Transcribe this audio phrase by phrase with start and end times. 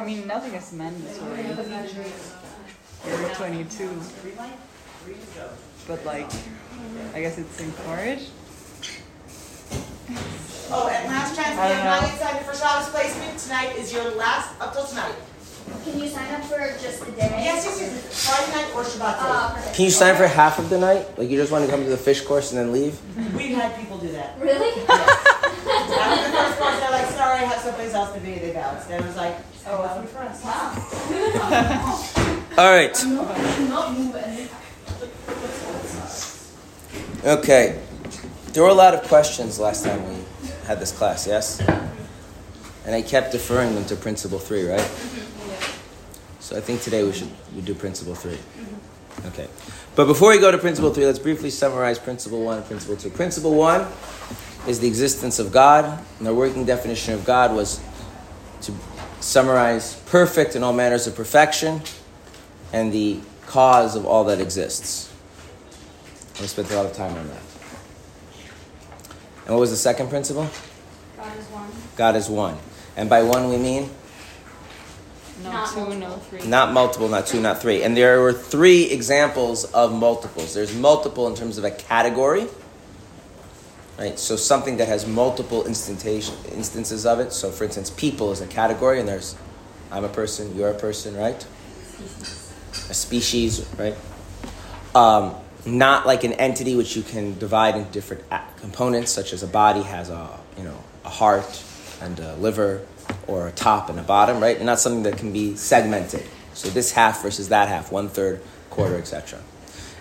[0.00, 1.44] I mean, nothing is mandatory.
[3.06, 4.00] You're 22.
[5.86, 6.30] But, like,
[7.14, 8.30] I guess it's encouraged.
[10.72, 12.30] Oh, and last chance, if I you don't have not know.
[12.38, 15.14] yet for Shabbos placement, tonight is your last, up till tonight.
[15.84, 17.28] Can you sign up for just the day?
[17.44, 19.54] Yes, yes, yes, Friday night or Shabbat Oh, day.
[19.56, 19.76] perfect.
[19.76, 21.18] Can you sign for half of the night?
[21.18, 22.98] Like you just want to come to the fish course and then leave?
[23.34, 24.36] We've had people do that.
[24.40, 24.72] Really?
[24.88, 28.52] I was the first person, they're like, sorry, I have someplace else to be, they
[28.52, 28.88] bounced.
[28.88, 29.36] Then I was like,
[32.58, 32.96] All right.
[37.24, 37.78] Okay.
[38.52, 40.16] There were a lot of questions last time we
[40.66, 41.60] had this class, yes?
[42.86, 44.90] And I kept deferring them to principle three, right?
[46.40, 48.38] So I think today we should we do principle three.
[49.26, 49.48] Okay.
[49.94, 53.10] But before we go to principle three, let's briefly summarize principle one and principle two.
[53.10, 53.86] Principle one
[54.66, 57.80] is the existence of God, and our working definition of God was
[58.62, 58.72] to
[59.20, 61.82] summarize perfect in all manners of perfection
[62.72, 65.12] and the cause of all that exists.
[66.40, 67.42] We spent a lot of time on that.
[69.46, 70.48] And what was the second principle?
[71.16, 71.68] God is one.
[71.96, 72.56] God is one.
[72.96, 73.90] And by one we mean
[75.42, 76.46] No Not two, no three.
[76.46, 77.82] not multiple, not two, not three.
[77.82, 80.54] And there were three examples of multiples.
[80.54, 82.46] There's multiple in terms of a category.
[84.00, 84.18] Right?
[84.18, 87.34] So something that has multiple instances of it.
[87.34, 89.36] So for instance, people is a category and there's
[89.92, 91.46] I'm a person, you're a person, right?
[92.88, 93.94] A species, right?
[94.94, 95.34] Um,
[95.66, 98.24] not like an entity which you can divide into different
[98.56, 101.62] components, such as a body has a you know a heart
[102.00, 102.86] and a liver,
[103.26, 104.56] or a top and a bottom, right?
[104.56, 106.24] And not something that can be segmented.
[106.54, 109.40] So this half versus that half, one third, quarter, etc.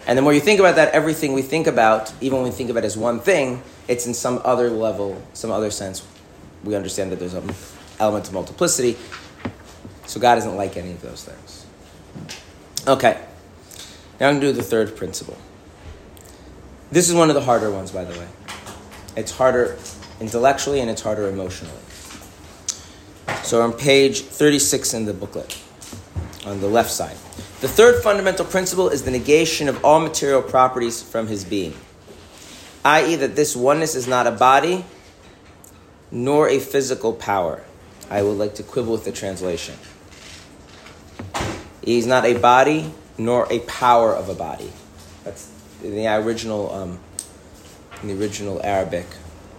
[0.08, 2.69] And the more you think about that, everything we think about, even when we think
[2.69, 6.06] of it as one thing, it's in some other level, some other sense.
[6.64, 7.52] We understand that there's an
[8.00, 8.97] element of multiplicity.
[10.08, 11.66] So God isn't like any of those things.
[12.88, 13.22] Okay.
[14.19, 15.38] Now I'm going to do the third principle.
[16.91, 18.28] This is one of the harder ones, by the way.
[19.16, 19.78] It's harder
[20.19, 21.74] intellectually and it's harder emotionally.
[23.44, 25.57] So on page 36 in the booklet,
[26.45, 27.18] on the left side.
[27.62, 31.74] The third fundamental principle is the negation of all material properties from his being,
[32.86, 34.86] i.e., that this oneness is not a body
[36.09, 37.62] nor a physical power.
[38.09, 39.75] I would like to quibble with the translation.
[41.84, 44.72] He's not a body nor a power of a body.
[45.25, 45.52] That's
[45.84, 47.00] in the original, um,
[48.02, 49.06] in the original Arabic.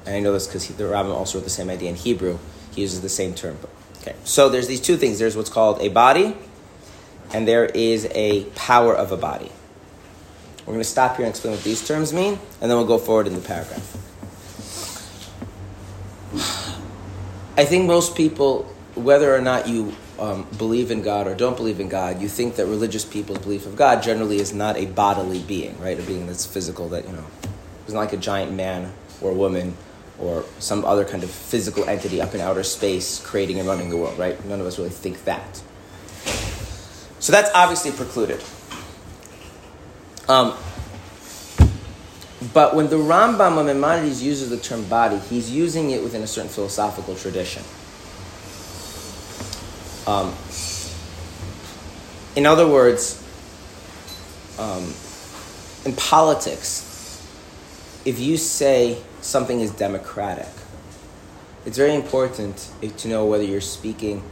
[0.07, 2.39] And I know this because the Rambam also wrote the same idea in Hebrew.
[2.75, 3.59] He uses the same term.
[4.01, 5.19] Okay, so there's these two things.
[5.19, 6.35] There's what's called a body,
[7.33, 9.51] and there is a power of a body.
[10.61, 12.99] We're going to stop here and explain what these terms mean, and then we'll go
[12.99, 13.97] forward in the paragraph.
[17.57, 18.63] I think most people,
[18.95, 22.57] whether or not you um, believe in God or don't believe in God, you think
[22.57, 25.99] that religious people's belief of God generally is not a bodily being, right?
[25.99, 27.25] A being that's physical, that, you know,
[27.87, 29.77] is not like a giant man or woman
[30.19, 33.97] or some other kind of physical entity up in outer space creating and running the
[33.97, 34.43] world, right?
[34.45, 35.63] None of us really think that.
[37.21, 38.43] So that's obviously precluded.
[40.29, 40.57] Um,
[42.55, 46.27] but when the Rambam of Maimonides uses the term body, he's using it within a
[46.27, 47.63] certain philosophical tradition.
[50.07, 50.35] Um,
[52.35, 53.23] in other words,
[54.59, 54.95] um,
[55.85, 56.87] in politics,
[58.07, 60.49] if you say something is democratic,
[61.67, 64.23] it's very important to know whether you're speaking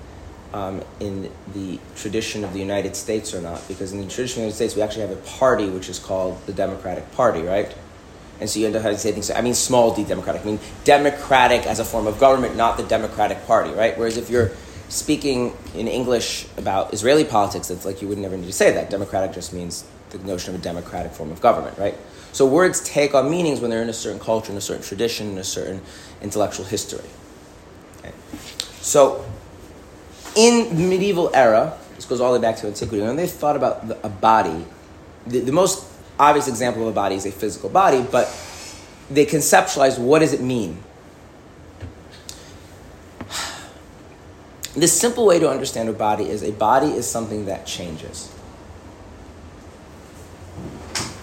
[0.53, 3.66] um, in the tradition of the United States or not.
[3.69, 5.98] Because in the tradition of the United States, we actually have a party which is
[5.98, 7.75] called the Democratic Party, right?
[8.41, 9.31] And so you end up having to say things.
[9.31, 10.42] I mean, small d democratic.
[10.42, 13.98] I mean, democratic as a form of government, not the Democratic Party, right?
[13.98, 14.53] Whereas if you're
[14.88, 18.91] speaking in English about Israeli politics, it's like you would never need to say that.
[18.91, 21.94] Democratic just means the notion of a democratic form of government, right?
[22.32, 25.30] So words take on meanings when they're in a certain culture, in a certain tradition,
[25.30, 25.82] in a certain
[26.22, 27.04] intellectual history.
[27.98, 28.12] Okay?
[28.80, 29.25] So
[30.38, 33.57] in the medieval era, this goes all the way back to antiquity, when they thought
[33.57, 34.65] about the, a body,
[35.27, 35.84] the, the most
[36.16, 38.27] obvious example of a body is a physical body, but
[39.10, 40.78] they conceptualized what does it mean?
[44.77, 48.33] The simple way to understand a body is a body is something that changes.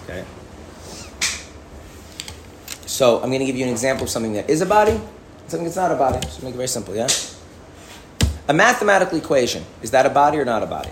[0.04, 0.26] Okay?
[2.84, 5.00] So I'm going to give you an example of something that is a body,
[5.48, 6.20] something that's not a body.
[6.20, 7.08] Just make it very simple, yeah?
[8.48, 10.90] A mathematical equation, is that a body or not a body?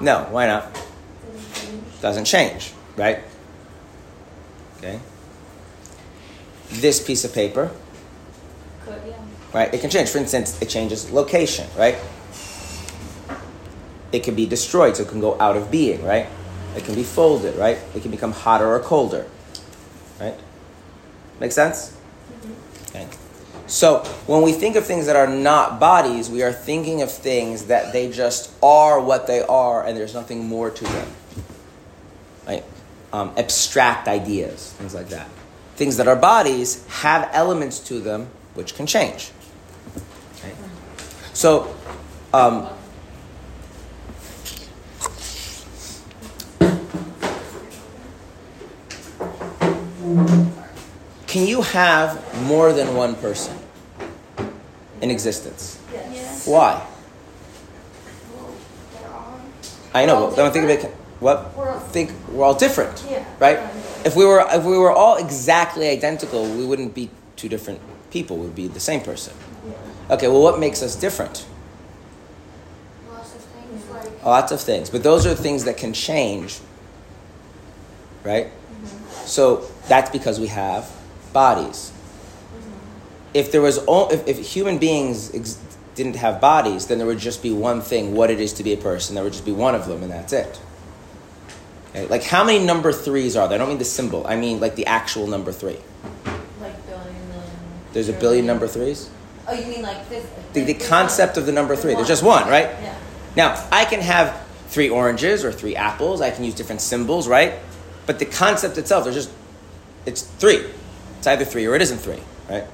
[0.00, 0.66] No, No, why not?
[2.02, 3.20] Doesn't change, right?
[4.78, 5.00] Okay.
[6.70, 7.70] This piece of paper,
[8.84, 9.14] Could, yeah.
[9.54, 9.72] right?
[9.72, 10.10] It can change.
[10.10, 11.96] For instance, it changes location, right?
[14.12, 16.26] it can be destroyed, so it can go out of being, right?
[16.76, 17.78] It can be folded, right?
[17.94, 19.26] It can become hotter or colder,
[20.20, 20.34] right?
[21.40, 21.95] Make sense?
[23.66, 27.66] So when we think of things that are not bodies, we are thinking of things
[27.66, 31.08] that they just are what they are, and there's nothing more to them.
[32.46, 32.64] Right?
[33.12, 35.28] Um, abstract ideas, things like that.
[35.74, 39.30] Things that are bodies have elements to them which can change.
[40.36, 40.52] Okay?
[41.32, 41.74] So,
[42.32, 42.68] um,
[51.36, 53.54] can you have more than one person
[55.02, 55.78] in existence?
[55.92, 56.46] Yes.
[56.48, 56.82] Why?
[59.92, 60.84] I know, We're but don't think of it.
[61.20, 61.54] What?
[61.54, 63.22] We're Think we're all different, Yeah.
[63.38, 63.58] right?
[64.06, 67.80] If we were if we were all exactly identical, we wouldn't be two different
[68.10, 68.38] people.
[68.38, 69.34] We'd be the same person.
[70.08, 71.44] Okay, well, what makes us different?
[73.12, 74.24] Lots of things like.
[74.24, 76.60] Lots of things, but those are things that can change,
[78.24, 78.46] right?
[78.46, 79.26] Mm-hmm.
[79.26, 80.95] So that's because we have
[81.36, 81.92] bodies.
[81.92, 83.36] Mm-hmm.
[83.40, 85.58] If there was, o- if, if human beings ex-
[85.94, 88.72] didn't have bodies, then there would just be one thing: what it is to be
[88.72, 89.14] a person.
[89.14, 90.60] There would just be one of them, and that's it.
[91.90, 92.06] Okay?
[92.08, 93.56] Like how many number threes are there?
[93.56, 94.26] I don't mean the symbol.
[94.26, 95.78] I mean like the actual number three.
[96.60, 97.50] Like billion, million.
[97.92, 99.10] There's a billion number threes.
[99.48, 100.26] Oh, you mean like this?
[100.52, 101.94] The, the concept of the number three.
[101.94, 102.68] There's just one, right?
[102.82, 102.98] Yeah.
[103.36, 104.34] Now, I can have
[104.68, 106.20] three oranges or three apples.
[106.20, 107.54] I can use different symbols, right?
[108.06, 109.30] But the concept itself, there's just,
[110.04, 110.64] it's three.
[111.18, 112.64] It's either three or it isn't three, right?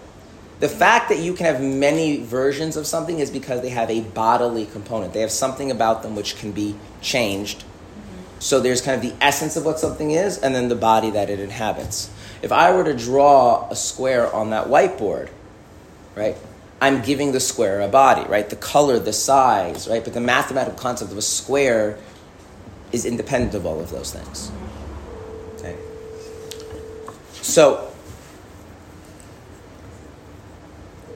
[0.62, 4.00] The fact that you can have many versions of something is because they have a
[4.00, 5.12] bodily component.
[5.12, 7.64] They have something about them which can be changed.
[7.64, 8.38] Mm-hmm.
[8.38, 11.30] So there's kind of the essence of what something is and then the body that
[11.30, 12.10] it inhabits.
[12.42, 15.30] If I were to draw a square on that whiteboard,
[16.14, 16.36] right?
[16.80, 18.48] I'm giving the square a body, right?
[18.48, 20.02] The color, the size, right?
[20.04, 21.98] But the mathematical concept of a square
[22.92, 24.50] is independent of all of those things.
[24.50, 25.58] Mm-hmm.
[25.58, 25.76] Okay.
[27.40, 27.91] So,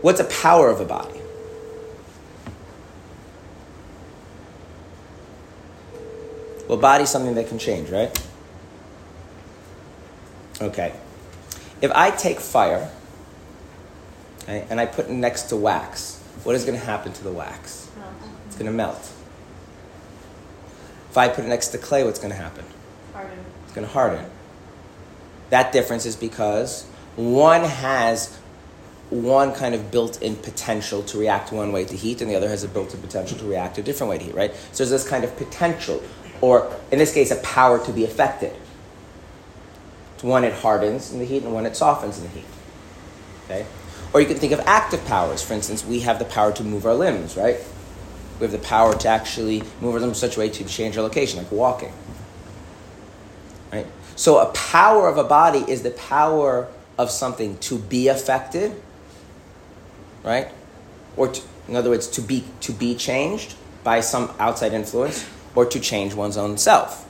[0.07, 1.21] what's a power of a body?
[6.69, 8.17] Well, body's something that can change, right?
[10.61, 10.95] Okay.
[11.83, 12.89] If I take fire
[14.45, 17.33] okay, and I put it next to wax, what is going to happen to the
[17.33, 17.91] wax?
[18.47, 19.13] It's going to melt.
[21.11, 22.65] If I put it next to clay, what's going to happen?
[23.13, 23.39] Harden.
[23.65, 24.25] It's going to harden.
[25.51, 26.85] That difference is because
[27.17, 28.39] one has
[29.11, 32.65] one kind of built-in potential to react one way to heat, and the other has
[32.65, 34.55] a built-in potential to react a different way to heat, right?
[34.73, 36.03] So there's this kind of potential,
[36.41, 38.53] or in this case, a power to be affected.
[40.15, 42.45] It's one it hardens in the heat, and one it softens in the heat.
[43.45, 43.67] Okay?
[44.13, 45.43] Or you can think of active powers.
[45.43, 47.59] For instance, we have the power to move our limbs, right?
[48.41, 50.97] We have the power to actually move our limbs in such a way to change
[50.97, 51.93] our location, like walking.
[53.73, 53.87] Right?
[54.17, 56.69] So a power of a body is the power
[56.99, 58.81] of something to be affected,
[60.27, 60.49] right?
[61.17, 65.65] Or to, in other words, to be to be changed by some outside influence, or
[65.65, 67.09] to change one's own self.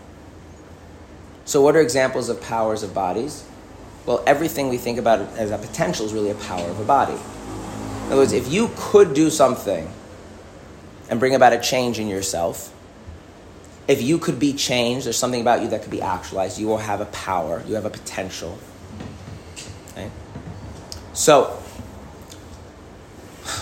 [1.46, 3.44] So, what are examples of powers of bodies?
[4.04, 7.14] Well, everything we think about as a potential is really a power of a body.
[7.14, 9.90] In other words, if you could do something
[11.10, 12.72] and bring about a change in yourself,
[13.88, 16.78] if you could be changed, there's something about you that could be actualized, you will
[16.78, 18.58] have a power, you have a potential.
[19.92, 20.10] Okay?
[21.14, 21.60] So,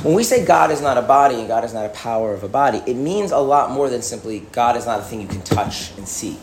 [0.04, 2.42] when we say God is not a body and God is not a power of
[2.42, 5.26] a body, it means a lot more than simply God is not a thing you
[5.26, 6.34] can touch and see.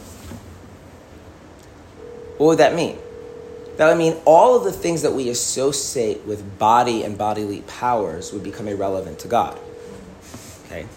[2.38, 2.98] What would that mean?
[3.77, 8.34] That would mean all of the things that we associate with body and bodily powers
[8.34, 9.60] would become irrelevant to God.
[10.65, 10.88] Okay?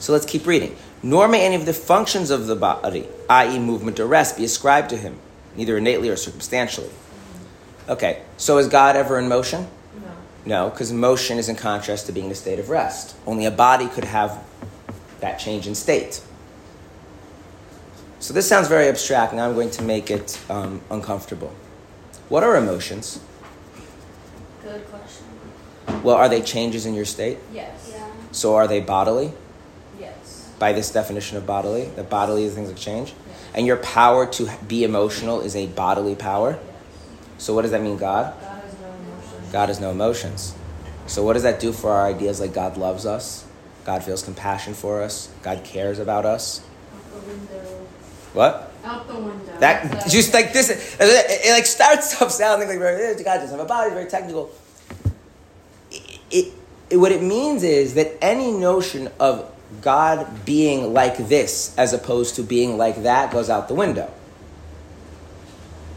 [0.00, 0.76] So let's keep reading.
[1.02, 4.88] Nor may any of the functions of the body, i.e., movement or rest, be ascribed
[4.90, 5.18] to him,
[5.56, 6.90] neither innately or circumstantially.
[7.86, 9.68] Okay, so is God ever in motion?
[10.48, 10.64] No.
[10.64, 13.14] No, because motion is in contrast to being in a state of rest.
[13.26, 14.42] Only a body could have
[15.20, 16.22] that change in state.
[18.18, 19.34] So this sounds very abstract.
[19.34, 21.52] Now I'm going to make it um, uncomfortable.
[22.30, 23.20] What are emotions?
[24.62, 25.26] Good question.
[26.02, 27.38] Well, are they changes in your state?
[27.52, 27.90] Yes.
[27.92, 28.10] Yeah.
[28.32, 29.32] So are they bodily?
[30.00, 30.50] Yes.
[30.58, 33.12] By this definition of bodily, that bodily is things that change,
[33.54, 36.58] and your power to be emotional is a bodily power.
[37.36, 38.34] So what does that mean, God?
[38.40, 38.47] God has no emotion.
[39.52, 40.54] God has no emotions.
[41.06, 43.44] So what does that do for our ideas like God loves us?
[43.84, 45.30] God feels compassion for us.
[45.42, 46.60] God cares about us.
[46.92, 47.86] Out the window.
[48.34, 48.72] What?
[48.84, 49.58] Out the window.
[49.60, 53.14] That That's just like this, it, it, it like starts off sounding like very, eh,
[53.22, 54.50] God doesn't have a body, very technical.
[55.90, 56.52] It, it,
[56.90, 59.50] it- what it means is that any notion of
[59.82, 64.10] God being like this as opposed to being like that goes out the window.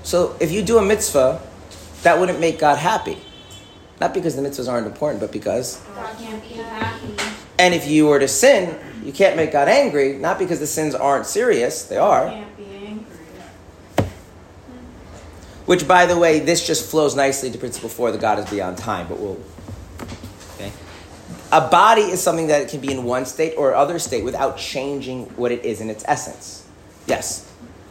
[0.03, 1.41] So if you do a mitzvah,
[2.03, 3.17] that wouldn't make God happy.
[4.01, 5.77] Not because the mitzvahs aren't important, but because.
[5.95, 7.13] God can't be happy.
[7.59, 10.95] And if you were to sin, you can't make God angry, not because the sins
[10.95, 12.27] aren't serious, they are.
[12.27, 13.05] Can't be angry.
[15.67, 18.79] Which, by the way, this just flows nicely to principle four, the God is beyond
[18.79, 19.39] time, but we'll.
[20.55, 20.71] Okay.
[21.51, 25.25] A body is something that can be in one state or other state without changing
[25.37, 26.67] what it is in its essence.
[27.05, 27.47] Yes,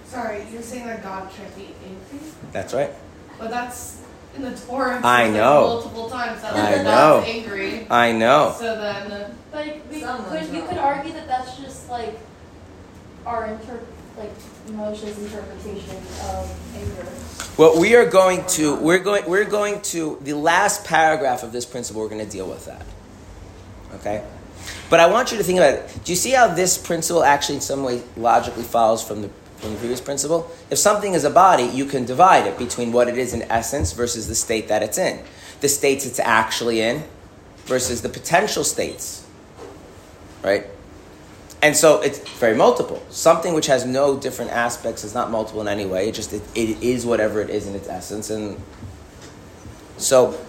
[0.07, 2.27] Sorry, you're saying that God can't be angry?
[2.51, 2.91] that's right.
[3.39, 4.00] But that's
[4.45, 5.01] in the Torah.
[5.03, 5.61] I says, like, know.
[5.63, 7.23] multiple times that I know.
[7.25, 7.87] angry.
[7.91, 8.55] I know.
[8.59, 12.19] So then, uh, But we could, you could argue that that's just like
[13.27, 13.81] our inter,
[14.17, 14.33] like
[14.69, 17.09] Moshe's interpretation of anger.
[17.57, 21.67] Well, we are going to we're going we're going to the last paragraph of this
[21.67, 22.01] principle.
[22.03, 22.87] We're going to deal with that.
[23.97, 24.25] Okay,
[24.89, 26.01] but I want you to think about it.
[26.05, 29.31] Do you see how this principle actually, in some way, logically follows from the
[29.61, 30.51] from the previous principle?
[30.71, 33.93] If something is a body, you can divide it between what it is in essence
[33.93, 35.23] versus the state that it's in,
[35.61, 37.05] the states it's actually in
[37.67, 39.27] versus the potential states.
[40.43, 40.67] Right.
[41.63, 43.03] And so it's very multiple.
[43.11, 46.09] Something which has no different aspects is not multiple in any way.
[46.09, 48.31] It just it, it is whatever it is in its essence.
[48.31, 48.59] And
[49.99, 50.41] so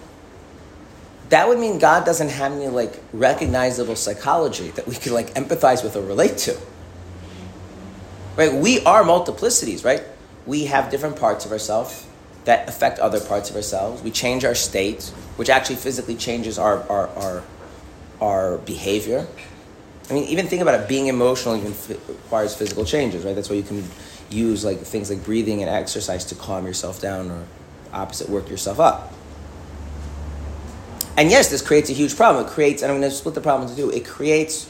[1.28, 5.84] that would mean God doesn't have any like recognizable psychology that we could like empathize
[5.84, 6.56] with or relate to.
[8.36, 8.52] Right?
[8.52, 10.02] We are multiplicities, right?
[10.46, 12.06] We have different parts of ourselves
[12.44, 14.02] that affect other parts of ourselves.
[14.02, 15.04] We change our state,
[15.36, 17.42] which actually physically changes our our our,
[18.20, 19.26] our behavior.
[20.10, 20.88] I mean, even think about it.
[20.88, 23.34] Being emotional even f- requires physical changes, right?
[23.34, 23.84] That's why you can
[24.30, 27.44] use like things like breathing and exercise to calm yourself down, or
[27.92, 29.12] opposite, work yourself up.
[31.16, 32.46] And yes, this creates a huge problem.
[32.46, 33.90] It creates, and I'm going to split the problem into two.
[33.90, 34.68] It creates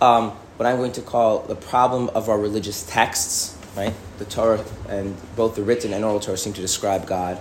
[0.00, 3.94] um, what I'm going to call the problem of our religious texts, right?
[4.18, 7.40] The Torah and both the written and oral Torah seem to describe God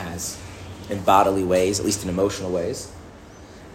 [0.00, 0.42] as
[0.90, 2.90] in bodily ways, at least in emotional ways.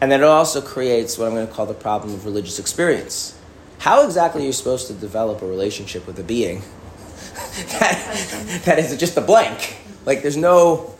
[0.01, 3.39] And then it also creates what I'm going to call the problem of religious experience.
[3.77, 6.59] How exactly are you supposed to develop a relationship with a being
[7.79, 9.77] that, that is just a blank?
[10.03, 10.93] Like, there's no.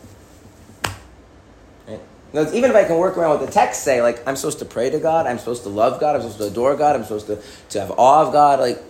[2.32, 4.64] Now, even if I can work around what the texts say, like, I'm supposed to
[4.64, 7.26] pray to God, I'm supposed to love God, I'm supposed to adore God, I'm supposed
[7.28, 8.82] to, to have awe of God, like,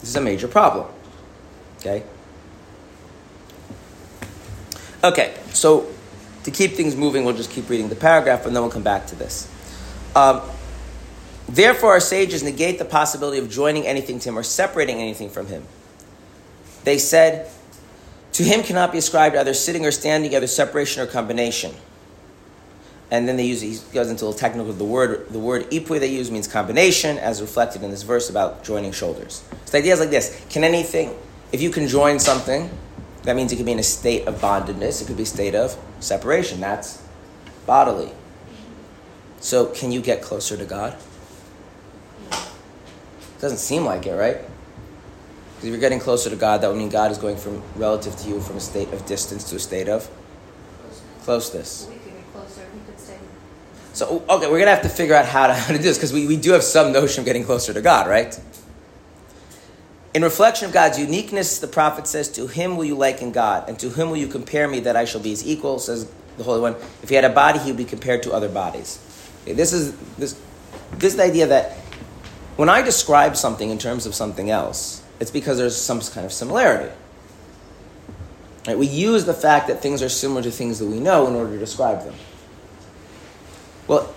[0.00, 0.86] this is a major problem.
[1.78, 2.02] Okay?
[5.04, 5.86] Okay, so
[6.42, 9.06] to keep things moving, we'll just keep reading the paragraph and then we'll come back
[9.08, 9.48] to this.
[10.16, 10.42] Um,
[11.48, 15.46] Therefore, our sages negate the possibility of joining anything to him or separating anything from
[15.46, 15.64] him.
[16.84, 17.50] They said,
[18.34, 21.72] To him cannot be ascribed either sitting or standing, either separation or combination.
[23.10, 26.00] And then they use, he goes into a little technical, the word, the word ipui
[26.00, 29.44] they use means combination, as reflected in this verse about joining shoulders.
[29.66, 31.16] So the idea is like this Can anything,
[31.52, 32.68] if you can join something,
[33.22, 35.54] that means it could be in a state of bondedness, it could be a state
[35.54, 36.60] of separation.
[36.60, 37.06] That's
[37.66, 38.10] bodily.
[39.38, 40.96] So, can you get closer to God?
[43.38, 44.38] Doesn't seem like it, right?
[45.64, 48.14] Because if you're getting closer to God, that would mean God is going from relative
[48.16, 50.06] to you from a state of distance to a state of
[51.22, 51.86] closeness.
[51.88, 52.66] We could get closer.
[52.74, 53.16] We could stay.
[53.94, 56.12] So, okay, we're gonna have to figure out how to, how to do this because
[56.12, 58.38] we, we do have some notion of getting closer to God, right?
[60.12, 63.78] In reflection of God's uniqueness, the prophet says, To him will you liken God, and
[63.78, 66.60] to whom will you compare me that I shall be his equal, says the Holy
[66.60, 66.74] One.
[67.02, 68.98] If he had a body, he would be compared to other bodies.
[69.44, 70.38] Okay, this is this
[70.98, 71.72] this is the idea that
[72.56, 76.34] when I describe something in terms of something else, it's because there's some kind of
[76.34, 76.92] similarity.
[78.66, 78.76] Right?
[78.76, 81.54] We use the fact that things are similar to things that we know in order
[81.54, 82.12] to describe them.
[83.88, 84.14] Well,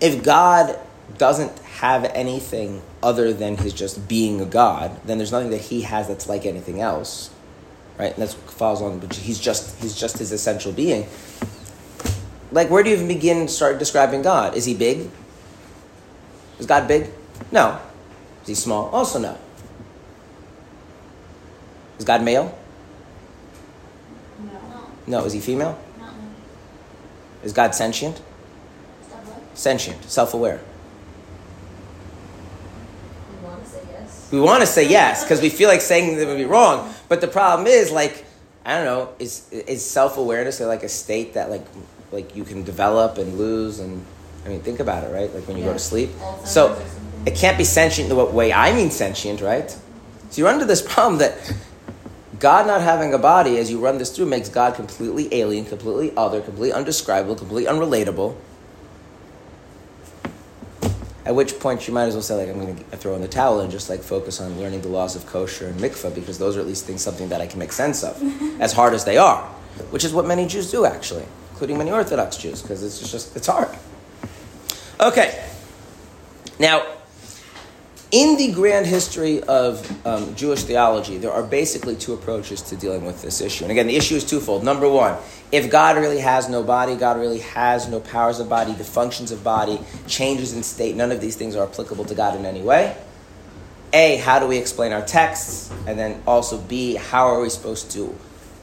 [0.00, 0.76] if God
[1.16, 5.82] doesn't have anything other than his just being a God, then there's nothing that he
[5.82, 7.30] has that's like anything else.
[7.96, 8.12] Right?
[8.12, 11.06] And that's what follows on, but he's just he's just his essential being.
[12.50, 14.56] Like where do you even begin to start describing God?
[14.56, 15.08] Is he big?
[16.58, 17.10] Is God big?
[17.52, 17.78] No.
[18.42, 18.88] Is he small?
[18.88, 19.38] Also no.
[22.00, 22.58] Is God male?
[25.06, 25.18] No.
[25.18, 25.24] No.
[25.26, 25.78] Is he female?
[25.98, 26.06] no.
[27.44, 28.22] Is God sentient?
[29.52, 30.62] Sentient, self aware.
[33.30, 34.28] You want to say yes?
[34.32, 36.90] We want to say yes because we feel like saying that would be wrong.
[37.10, 38.24] But the problem is, like,
[38.64, 41.66] I don't know, is is self awareness like a state that like
[42.12, 44.02] like you can develop and lose and
[44.46, 45.30] I mean think about it, right?
[45.34, 46.08] Like when you go to sleep.
[46.46, 46.80] So
[47.26, 49.70] it can't be sentient the way I mean sentient, right?
[50.30, 51.36] So you run into this problem that
[52.40, 56.16] God not having a body, as you run this through, makes God completely alien, completely
[56.16, 58.34] other, completely undescribable, completely unrelatable.
[61.26, 63.28] At which point you might as well say, like, I'm going to throw in the
[63.28, 66.56] towel and just like focus on learning the laws of kosher and mikvah because those
[66.56, 68.20] are at least things something that I can make sense of,
[68.60, 69.42] as hard as they are,
[69.90, 73.46] which is what many Jews do actually, including many Orthodox Jews, because it's just it's
[73.46, 73.68] hard.
[74.98, 75.44] Okay,
[76.58, 76.86] now
[78.10, 83.04] in the grand history of um, Jewish theology, there are basically two approaches to dealing
[83.04, 83.64] with this issue.
[83.64, 84.64] And again, the issue is twofold.
[84.64, 85.16] Number one,
[85.52, 89.30] if God really has no body, God really has no powers of body, the functions
[89.30, 92.62] of body, changes in state, none of these things are applicable to God in any
[92.62, 92.96] way.
[93.92, 95.72] A, how do we explain our texts?
[95.86, 98.16] And then also B, how are we supposed to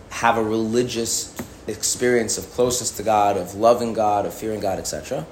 [0.09, 1.35] have a religious
[1.67, 5.25] experience of closeness to God, of loving God, of fearing God, etc.?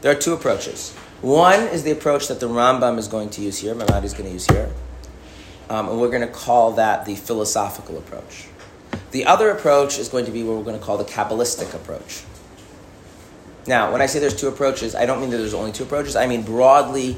[0.00, 0.94] There are two approaches.
[1.22, 4.26] One is the approach that the Rambam is going to use here, Maimonides is going
[4.26, 4.70] to use here,
[5.68, 8.46] um, and we're going to call that the philosophical approach.
[9.10, 12.22] The other approach is going to be what we're going to call the Kabbalistic approach.
[13.66, 16.16] Now, when I say there's two approaches, I don't mean that there's only two approaches.
[16.16, 17.16] I mean broadly,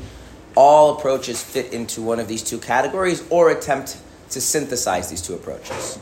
[0.56, 3.99] all approaches fit into one of these two categories or attempt
[4.30, 5.99] to synthesize these two approaches.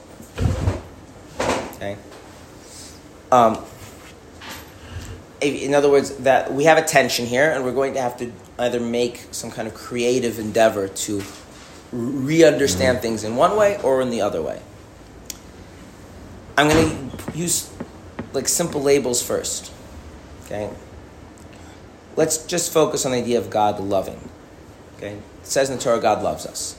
[1.74, 1.96] Okay?
[3.30, 3.64] Um,
[5.40, 8.32] in other words, that we have a tension here, and we're going to have to
[8.58, 11.22] either make some kind of creative endeavor to
[11.92, 13.02] re-understand mm-hmm.
[13.02, 14.60] things in one way or in the other way.
[16.56, 17.72] I'm going to use
[18.32, 19.72] like simple labels first.
[20.44, 20.70] Okay.
[22.16, 24.28] Let's just focus on the idea of God loving.
[24.96, 25.12] Okay.
[25.12, 26.78] It says in the Torah, God loves us.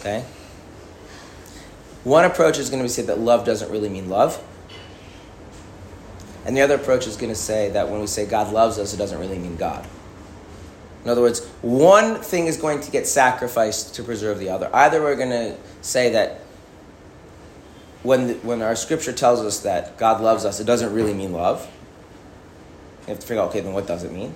[0.00, 0.24] Okay.
[2.04, 4.42] One approach is going to be said that love doesn't really mean love.
[6.44, 8.92] And the other approach is going to say that when we say God loves us,
[8.92, 9.86] it doesn't really mean God.
[11.04, 14.70] In other words, one thing is going to get sacrificed to preserve the other.
[14.72, 16.40] Either we're going to say that
[18.02, 21.32] when, the, when our scripture tells us that God loves us, it doesn't really mean
[21.32, 21.68] love.
[23.02, 24.34] You have to figure out, okay, then what does it mean?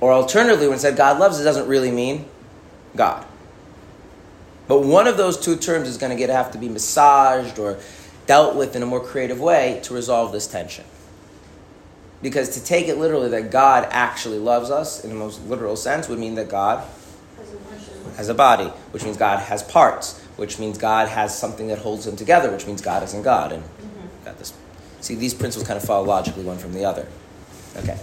[0.00, 2.26] Or alternatively, when it said God loves, it doesn't really mean
[2.94, 3.26] God.
[4.68, 7.78] But one of those two terms is going to get have to be massaged or
[8.26, 10.84] dealt with in a more creative way to resolve this tension.
[12.22, 16.08] Because to take it literally that God actually loves us in the most literal sense
[16.08, 16.86] would mean that God
[18.16, 22.06] has a body, which means God has parts, which means God has something that holds
[22.06, 23.52] them together, which means God isn't God.
[23.52, 24.24] And mm-hmm.
[24.24, 24.54] got this.
[25.00, 27.06] See, these principles kind of follow logically one from the other.
[27.76, 27.98] Okay.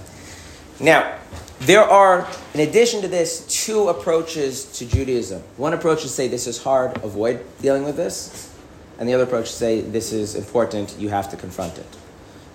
[0.79, 1.17] Now,
[1.61, 5.41] there are, in addition to this, two approaches to Judaism.
[5.57, 8.53] One approach is say this is hard, avoid dealing with this,
[8.99, 11.97] and the other approach is say this is important, you have to confront it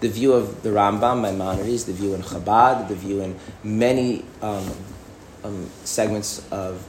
[0.01, 4.71] the view of the Rambam, Maimonides, the view in Chabad, the view in many um,
[5.45, 6.85] um, segments of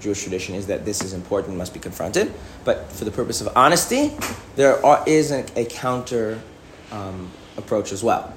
[0.00, 2.32] Jewish tradition is that this is important, and must be confronted.
[2.64, 4.12] But for the purpose of honesty,
[4.56, 6.40] there are, is a, a counter
[6.90, 8.32] um, approach as well.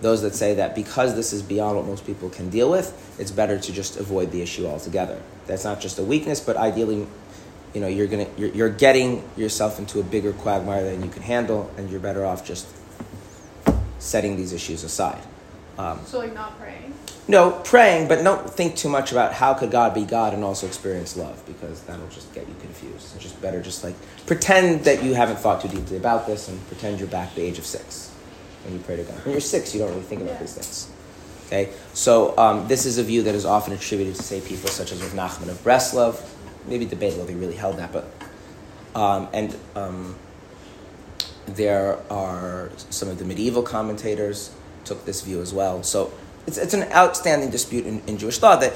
[0.00, 3.30] Those that say that because this is beyond what most people can deal with, it's
[3.30, 5.20] better to just avoid the issue altogether.
[5.46, 7.06] That's not just a weakness, but ideally,
[7.74, 11.22] you know, you're gonna you're, you're getting yourself into a bigger quagmire than you can
[11.22, 12.66] handle, and you're better off just
[13.98, 15.22] setting these issues aside.
[15.78, 16.92] Um, so like not praying.
[17.28, 20.66] No, praying, but don't think too much about how could God be God and also
[20.66, 23.14] experience love because that'll just get you confused.
[23.14, 23.94] It's just better just like
[24.26, 27.58] pretend that you haven't thought too deeply about this and pretend you're back the age
[27.58, 28.10] of six
[28.64, 29.24] when you pray to God.
[29.24, 30.40] When you're six, you don't really think about yeah.
[30.40, 30.90] these things.
[31.46, 34.90] Okay, so um, this is a view that is often attributed to say people such
[34.92, 36.22] as Rav Nachman of Breslov.
[36.66, 38.10] Maybe debatable he really held that, but
[38.94, 40.16] um, and um,
[41.56, 44.50] there are some of the medieval commentators
[44.84, 45.82] took this view as well.
[45.82, 46.12] So
[46.46, 48.74] it's, it's an outstanding dispute in, in Jewish thought that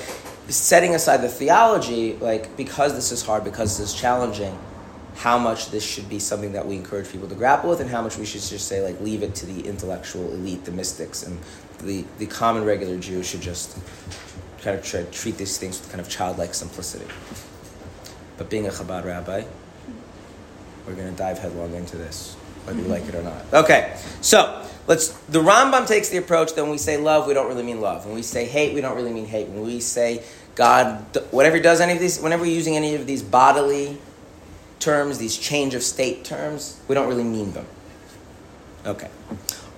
[0.48, 4.58] setting aside the theology, like because this is hard, because this is challenging,
[5.16, 8.02] how much this should be something that we encourage people to grapple with, and how
[8.02, 11.38] much we should just say like leave it to the intellectual elite, the mystics, and
[11.80, 13.78] the, the common regular Jew should just
[14.60, 17.06] kind of try, treat these things with kind of childlike simplicity.
[18.38, 19.44] But being a Chabad rabbi,
[20.86, 23.44] we're going to dive headlong into this whether you like it or not.
[23.52, 25.08] Okay, so let's.
[25.08, 28.06] The Rambam takes the approach that when we say love, we don't really mean love.
[28.06, 29.48] When we say hate, we don't really mean hate.
[29.48, 30.22] When we say
[30.54, 33.98] God, whatever He does any of these, whenever we're using any of these bodily
[34.78, 37.66] terms, these change of state terms, we don't really mean them.
[38.84, 39.08] Okay.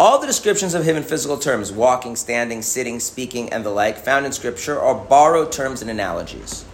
[0.00, 3.96] All the descriptions of him in physical terms, walking, standing, sitting, speaking, and the like,
[3.96, 6.64] found in Scripture are borrowed terms and analogies.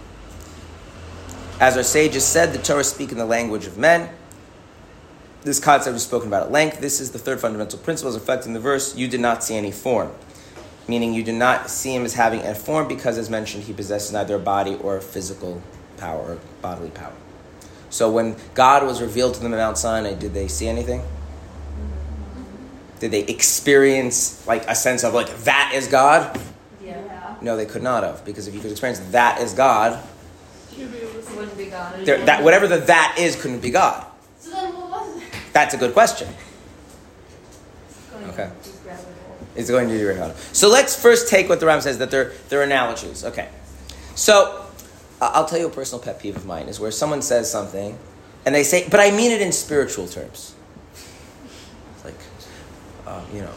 [1.59, 4.09] As our sages said, the Torah speak in the language of men,
[5.43, 6.79] this concept was spoken about at length.
[6.79, 8.95] This is the third fundamental principle affecting the verse.
[8.95, 10.11] You did not see any form,
[10.87, 14.11] meaning you did not see him as having a form because, as mentioned, he possesses
[14.11, 15.61] neither a body or a physical
[15.97, 17.13] power or bodily power.
[17.89, 21.03] So when God was revealed to them at Mount Sinai, did they see anything?
[22.99, 26.39] Did they experience like a sense of like that is God?
[26.83, 27.35] Yeah.
[27.41, 30.01] No, they could not have, because if you could experience that is God,
[30.75, 31.35] be able to see.
[31.35, 32.05] wouldn't be God.
[32.05, 34.05] there, that whatever the that is couldn't be God.
[34.39, 35.23] So then what was it?
[35.53, 36.27] That's a good question.
[38.13, 38.49] Okay.
[38.49, 39.37] to just grab a bowl.
[39.55, 40.35] It's going to be hard.
[40.53, 43.25] So let's first take what the Ram says that they're they're analogies.
[43.25, 43.49] Okay.
[44.15, 44.65] So
[45.21, 47.97] I'll tell you a personal pet peeve of mine is where someone says something
[48.45, 50.55] and they say, but I mean it in spiritual terms.
[51.95, 52.15] It's like,
[53.05, 53.53] um, you know,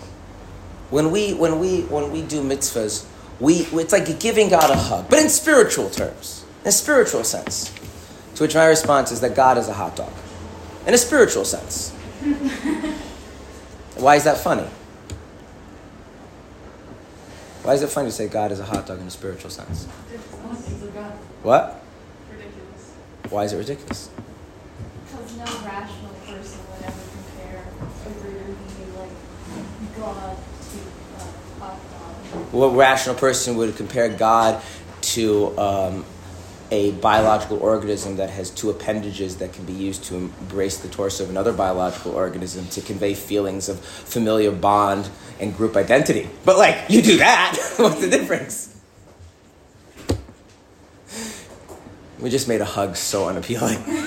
[0.90, 3.06] when we when we when we do mitzvahs,
[3.40, 7.72] we it's like giving God a hug, but in spiritual terms, in a spiritual sense.
[8.36, 10.12] To which my response is that God is a hot dog,
[10.86, 11.90] in a spiritual sense.
[13.96, 14.68] Why is that funny?
[17.62, 19.86] Why is it funny to say God is a hot dog in a spiritual sense?
[21.42, 21.82] What?
[22.30, 22.92] Ridiculous.
[23.30, 24.10] Why is it ridiculous?
[25.06, 29.10] Because no rational person would ever compare a like
[29.96, 30.78] God to
[31.16, 32.52] a hot dog.
[32.52, 34.62] What rational person would compare God
[35.00, 36.04] to um,
[36.70, 41.24] a biological organism that has two appendages that can be used to embrace the torso
[41.24, 45.08] of another biological organism to convey feelings of familiar bond
[45.40, 46.28] and group identity?
[46.44, 47.58] But, like, you do that.
[47.76, 48.70] What's the difference?
[52.18, 53.82] We just made a hug so unappealing.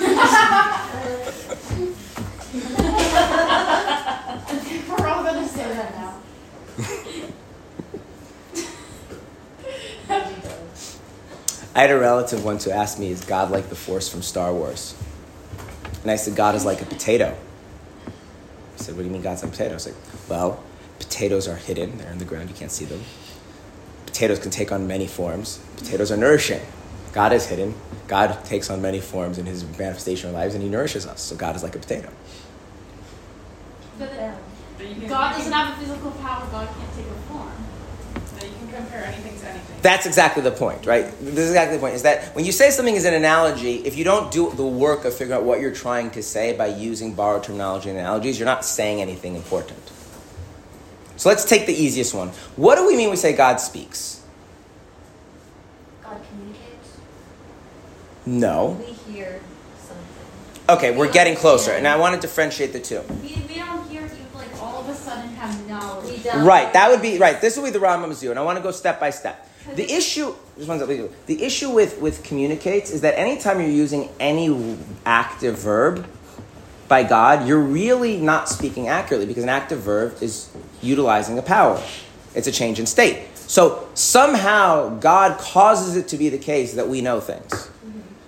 [11.78, 14.52] I had a relative once who asked me, Is God like the Force from Star
[14.52, 14.96] Wars?
[16.02, 17.38] And I said, God is like a potato.
[18.76, 19.72] He said, What do you mean God's like a potato?
[19.72, 19.96] I was like,
[20.28, 20.64] Well,
[20.98, 23.04] potatoes are hidden, they're in the ground, you can't see them.
[24.08, 25.60] Potatoes can take on many forms.
[25.78, 26.62] Potatoes are nourishing.
[27.14, 27.76] God is hidden.
[28.08, 31.22] God takes on many forms in his manifestation of lives, and he nourishes us.
[31.22, 32.10] So God is like a potato.
[34.00, 34.10] But
[34.80, 37.52] But God doesn't have a physical power, God can't take a form.
[38.34, 39.76] but you can compare anything to anything.
[39.82, 41.06] That's exactly the point, right?
[41.20, 41.96] This is exactly the point.
[41.96, 45.06] Is that when you say something is an analogy, if you don't do the work
[45.06, 48.46] of figuring out what you're trying to say by using borrowed terminology and analogies, you're
[48.46, 49.92] not saying anything important.
[51.18, 52.30] So let's take the easiest one.
[52.56, 54.24] What do we mean when we say God speaks?
[56.04, 56.98] God communicates.
[58.26, 58.78] No.
[58.80, 59.42] We hear
[59.80, 60.06] something.
[60.70, 63.02] Okay, we're getting closer, and I want to differentiate the two.
[63.22, 65.66] We, we don't hear you like all of a sudden have knowledge.
[65.66, 65.67] We don't.
[66.44, 67.40] Right, that would be right.
[67.40, 69.48] This would be the Rambam's view, and I want to go step by step.
[69.76, 70.34] The issue,
[71.26, 76.08] the issue with with communicates is that anytime you're using any active verb
[76.88, 80.50] by God, you're really not speaking accurately because an active verb is
[80.82, 81.82] utilizing a power.
[82.34, 83.28] It's a change in state.
[83.36, 87.70] So somehow God causes it to be the case that we know things.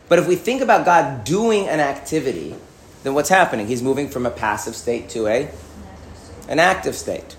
[0.10, 2.56] But if we think about God doing an activity,
[3.04, 3.68] then what's happening?
[3.68, 5.50] He's moving from a passive state to a
[6.50, 7.36] an active state.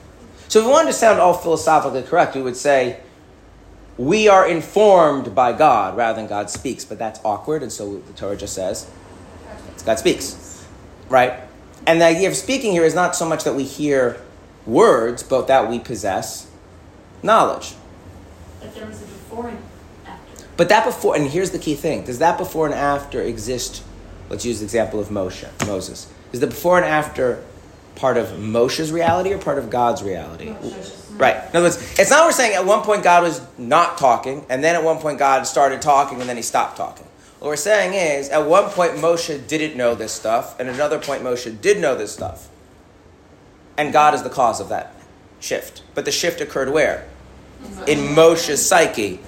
[0.50, 2.98] So if we wanted to sound all philosophically correct, we would say,
[3.96, 8.12] we are informed by God rather than God speaks, but that's awkward, and so the
[8.14, 8.90] Torah just says,
[9.86, 10.66] God speaks.
[11.08, 11.34] Right?
[11.86, 14.20] And the idea of speaking here is not so much that we hear
[14.66, 16.50] words, but that we possess
[17.22, 17.74] knowledge.
[18.60, 19.58] But there was a before and
[20.04, 20.46] after.
[20.56, 23.84] But that before, and here's the key thing does that before and after exist?
[24.28, 26.12] Let's use the example of Moshe, Moses.
[26.32, 27.44] Is the before and after
[28.00, 30.54] part of Moshe's reality or part of God's reality?
[31.12, 31.36] Right.
[31.36, 34.64] In other words, it's not we're saying at one point God was not talking, and
[34.64, 37.06] then at one point God started talking, and then he stopped talking.
[37.40, 40.98] What we're saying is, at one point Moshe didn't know this stuff, and at another
[40.98, 42.48] point Moshe did know this stuff.
[43.76, 44.94] And God is the cause of that
[45.38, 45.82] shift.
[45.94, 47.06] But the shift occurred where?
[47.86, 49.20] In Moshe's psyche.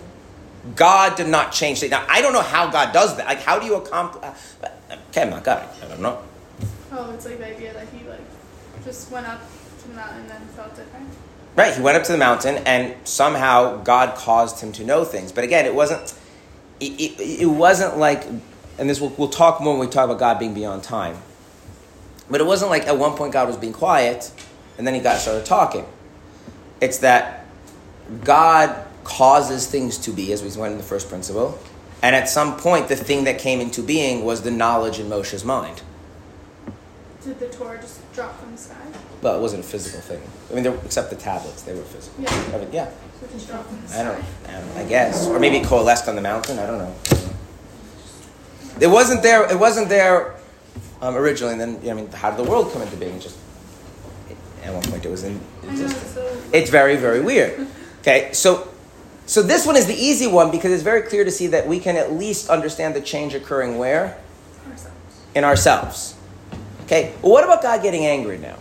[0.77, 1.91] God did not change it.
[1.91, 3.27] Now, I don't know how God does that.
[3.27, 4.25] Like, how do you accomplish?
[5.11, 5.69] Okay, I'm not God.
[5.83, 6.23] I don't know.
[6.93, 8.21] Oh, it's like the idea that he like
[8.85, 9.41] just went up
[9.81, 11.09] to the mountain and felt different.
[11.55, 15.33] Right, he went up to the mountain, and somehow God caused him to know things.
[15.33, 16.15] But again, it wasn't.
[16.81, 18.27] It, it, it wasn't like,
[18.79, 21.19] and this we'll, we'll talk more when we talk about God being beyond time.
[22.31, 24.33] But it wasn't like at one point God was being quiet,
[24.79, 25.87] and then he got started talking.
[26.81, 27.47] It's that
[28.25, 31.59] God causes things to be, as we went in the first principle,
[32.03, 35.45] and at some point the thing that came into being was the knowledge in Moshe's
[35.45, 35.83] mind.
[37.25, 38.75] Did the Torah just drop from the sky?
[39.23, 40.21] Well, it wasn't a physical thing.
[40.51, 42.25] I mean, except the tablets, they were physical.
[42.25, 42.55] Yeah.
[42.55, 42.91] I mean, yeah.
[43.21, 44.79] So it just dropped from the I don't, I don't.
[44.79, 46.59] I guess, or maybe it coalesced on the mountain.
[46.59, 46.95] I don't know.
[48.81, 49.49] It wasn't there.
[49.51, 50.35] It wasn't there
[51.01, 51.53] um, originally.
[51.53, 53.15] And then, I mean, how did the world come into being?
[53.15, 53.39] It just
[54.29, 57.69] it, at one point it was in I know, it's so It's very, very weird.
[58.01, 58.69] Okay, so
[59.27, 61.79] so this one is the easy one because it's very clear to see that we
[61.79, 64.19] can at least understand the change occurring where
[64.69, 65.21] ourselves.
[65.37, 66.15] in ourselves.
[66.93, 68.59] Okay, well, what about God getting angry now?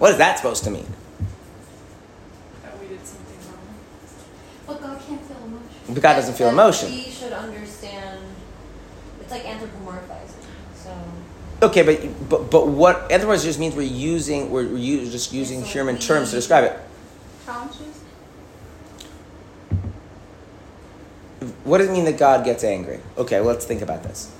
[0.00, 0.92] What is that supposed to mean?
[2.64, 3.76] That we did something wrong.
[4.66, 5.94] But God can't feel emotion.
[5.94, 6.90] But God doesn't feel That emotion.
[6.90, 8.18] We should understand.
[9.20, 10.42] It's like anthropomorphizing.
[10.74, 10.92] So
[11.62, 15.60] Okay, but but but what otherwise just means we're using we're, we're u- just using
[15.60, 16.76] so human terms to describe it.
[17.46, 17.78] Challenges?
[21.62, 22.98] What does it mean that God gets angry?
[23.16, 24.32] Okay, well, let's think about this.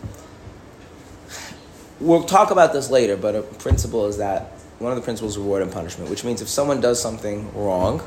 [2.03, 4.43] We'll talk about this later, but a principle is that
[4.81, 8.01] one of the principles is reward and punishment, which means if someone does something wrong,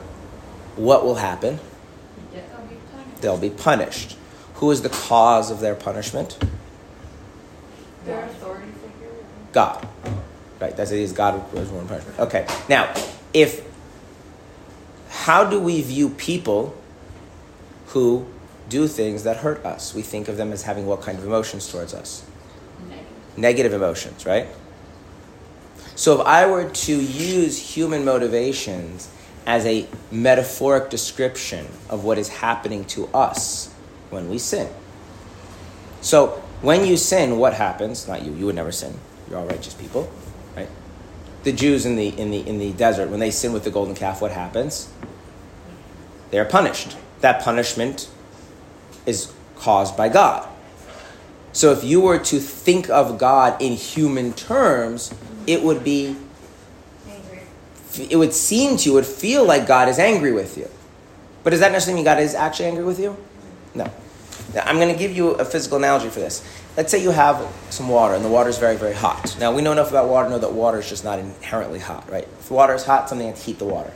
[0.75, 1.59] what will happen?
[2.33, 3.21] I'll be punished.
[3.21, 4.17] They'll be punished.
[4.55, 6.37] Who is the cause of their punishment?
[8.05, 9.13] Their authority figure.
[9.53, 9.87] God.
[10.59, 12.19] Right, that's it is God is reward and punishment.
[12.19, 12.93] Okay, now,
[13.33, 13.65] if
[15.09, 16.75] how do we view people
[17.87, 18.27] who
[18.67, 19.95] do things that hurt us?
[19.95, 22.25] We think of them as having what kind of emotions towards us?
[23.37, 23.73] Negative.
[23.73, 24.47] emotions, right?
[25.95, 29.09] So if I were to use human motivations
[29.45, 33.71] as a metaphoric description of what is happening to us
[34.09, 34.69] when we sin.
[36.01, 38.07] So when you sin, what happens?
[38.07, 38.93] Not you, you would never sin.
[39.29, 40.11] You're all righteous people,
[40.55, 40.69] right?
[41.43, 43.95] The Jews in the in the in the desert, when they sin with the golden
[43.95, 44.89] calf, what happens?
[46.31, 46.97] They are punished.
[47.21, 48.09] That punishment
[49.05, 50.47] is caused by God.
[51.55, 55.13] So if you were to think of God in human terms,
[55.47, 56.17] it would be
[57.97, 60.69] it would seem to you, it would feel like God is angry with you.
[61.45, 63.15] But does that necessarily mean God is actually angry with you?
[63.73, 63.85] No.
[64.53, 66.45] Now, I'm going to give you a physical analogy for this.
[66.75, 69.37] Let's say you have some water and the water is very, very hot.
[69.39, 72.11] Now, we know enough about water to know that water is just not inherently hot,
[72.11, 72.27] right?
[72.37, 73.93] If water is hot, something has to heat the water.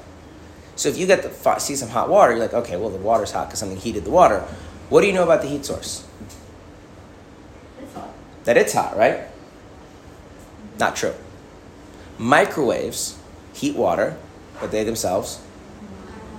[0.77, 3.31] So if you get the, see some hot water, you're like, okay, well, the water's
[3.31, 4.39] hot because something heated the water.
[4.87, 6.05] What do you know about the heat source?
[8.45, 9.21] That it's hot, right?
[10.79, 11.13] Not true.
[12.17, 13.17] Microwaves
[13.53, 14.17] heat water,
[14.59, 15.41] but they themselves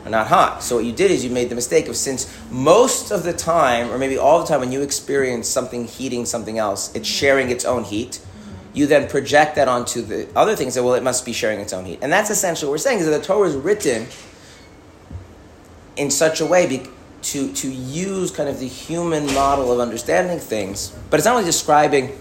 [0.04, 0.62] are not hot.
[0.62, 3.90] So what you did is you made the mistake of since most of the time,
[3.90, 7.64] or maybe all the time, when you experience something heating something else, it's sharing its
[7.64, 8.20] own heat.
[8.72, 10.74] You then project that onto the other things.
[10.74, 13.00] that well, it must be sharing its own heat, and that's essentially what we're saying
[13.00, 14.06] is that the Torah is written
[15.96, 16.66] in such a way
[17.22, 21.44] to to use kind of the human model of understanding things, but it's not only
[21.44, 22.18] describing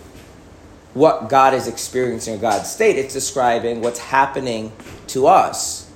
[0.94, 4.72] what God is experiencing or God's state, it's describing what's happening
[5.08, 5.90] to us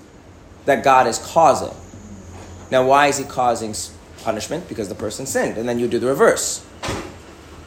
[0.65, 1.75] that God is causing.
[2.71, 3.75] Now, why is He causing
[4.23, 4.67] punishment?
[4.69, 6.65] Because the person sinned, and then you do the reverse.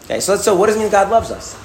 [0.04, 0.44] Okay, so let's.
[0.44, 1.56] So, what does it mean God loves us?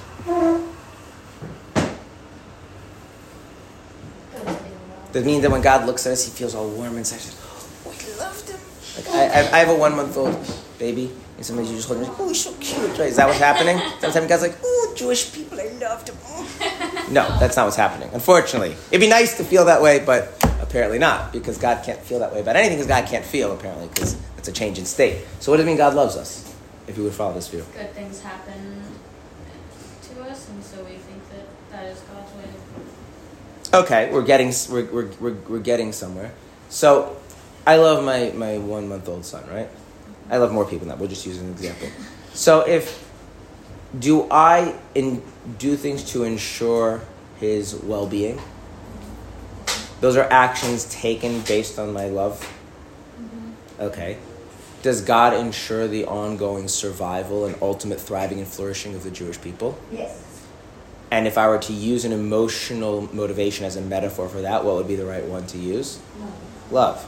[5.12, 7.20] Does it mean that when God looks at us, He feels all warm inside?
[7.20, 8.60] He's like, oh, we loved Him.
[8.96, 10.38] Like I, I, I have a one-month-old
[10.78, 13.08] baby, and sometimes you just hold him, like, oh, he's so cute, right?
[13.08, 13.78] Is that what's happening?
[14.00, 16.18] Sometimes guys like, oh, Jewish people, I loved him.
[17.12, 18.10] No, that's not what's happening.
[18.14, 22.20] Unfortunately, it'd be nice to feel that way, but apparently not, because God can't feel
[22.20, 25.26] that way about anything, because God can't feel apparently, because it's a change in state.
[25.42, 26.56] So, what does it mean God loves us?
[26.88, 27.66] If we would follow this view.
[27.74, 28.82] Good things happen
[30.04, 32.46] to us, and so we think that that is God's way
[33.74, 36.34] Okay, we're getting we're, we're, we're, we're getting somewhere.
[36.70, 37.18] So,
[37.66, 39.70] I love my my one month old son, right?
[40.30, 41.00] I love more people than that.
[41.00, 41.90] We'll just use an example.
[42.34, 43.08] So, if
[44.00, 45.22] do I in,
[45.60, 47.02] do things to ensure
[47.40, 48.40] his well being?
[50.00, 52.42] Those are actions taken based on my love.
[53.20, 53.82] Mm-hmm.
[53.84, 54.18] Okay.
[54.82, 59.78] Does God ensure the ongoing survival and ultimate thriving and flourishing of the Jewish people?
[59.92, 60.48] Yes.
[61.12, 64.76] And if I were to use an emotional motivation as a metaphor for that, what
[64.76, 66.00] would be the right one to use?
[66.72, 67.06] Love.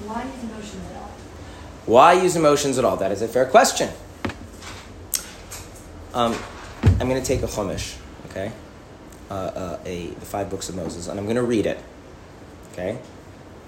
[0.00, 1.10] Why use emotions at all?
[1.86, 2.96] Why use emotions at all?
[2.96, 3.90] That is a fair question.
[6.12, 6.36] Um,
[7.00, 7.96] I'm going to take a Chumash,
[8.30, 8.52] okay?
[9.30, 11.78] Uh, uh, a, the five books of Moses, and I'm going to read it,
[12.72, 12.98] okay?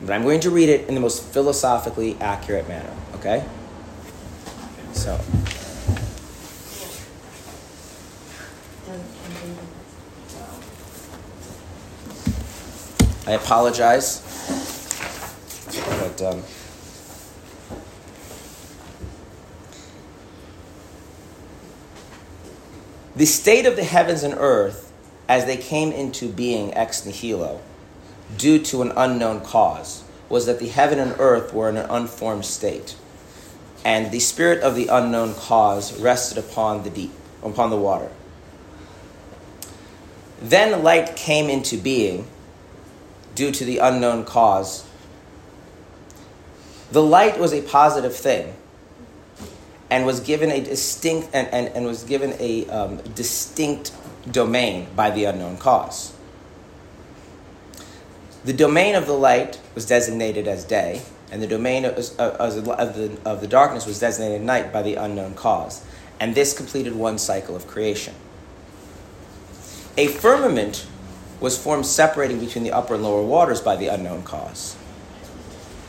[0.01, 3.45] But I'm going to read it in the most philosophically accurate manner, okay?
[4.93, 5.21] So,
[13.27, 14.23] I apologize,
[15.85, 16.43] but um,
[23.15, 24.93] the state of the heavens and earth
[25.29, 27.61] as they came into being ex nihilo,
[28.37, 32.45] due to an unknown cause, was that the heaven and earth were in an unformed
[32.45, 32.97] state,
[33.85, 37.12] and the spirit of the unknown cause rested upon the deep,
[37.43, 38.11] upon the water.
[40.41, 42.27] Then light came into being
[43.35, 44.86] due to the unknown cause.
[46.92, 48.55] The light was a positive thing
[49.90, 53.92] and was given a distinct and, and, and was given a um, distinct
[54.31, 56.12] domain by the unknown cause.
[58.46, 62.94] the domain of the light was designated as day, and the domain of, of, of,
[62.94, 65.85] the, of the darkness was designated night by the unknown cause.
[66.20, 68.14] And this completed one cycle of creation.
[69.96, 70.87] A firmament
[71.40, 74.77] was formed separating between the upper and lower waters by the unknown cause.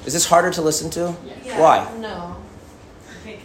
[0.06, 1.16] Is this harder to listen to?
[1.44, 1.60] Yeah.
[1.60, 1.98] Why?
[2.00, 2.38] No.
[3.26, 3.36] Yeah.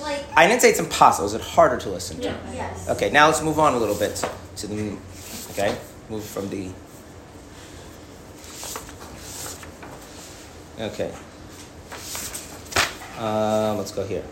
[0.00, 1.26] Like I didn't say it's impossible.
[1.26, 2.36] Is it harder to listen to?
[2.52, 2.88] yes.
[2.88, 4.24] Okay, now let's move on a little bit
[4.56, 4.96] to the.
[5.50, 5.76] Okay,
[6.08, 6.70] move from the.
[10.80, 11.12] Okay.
[13.18, 14.24] Um, let's go here.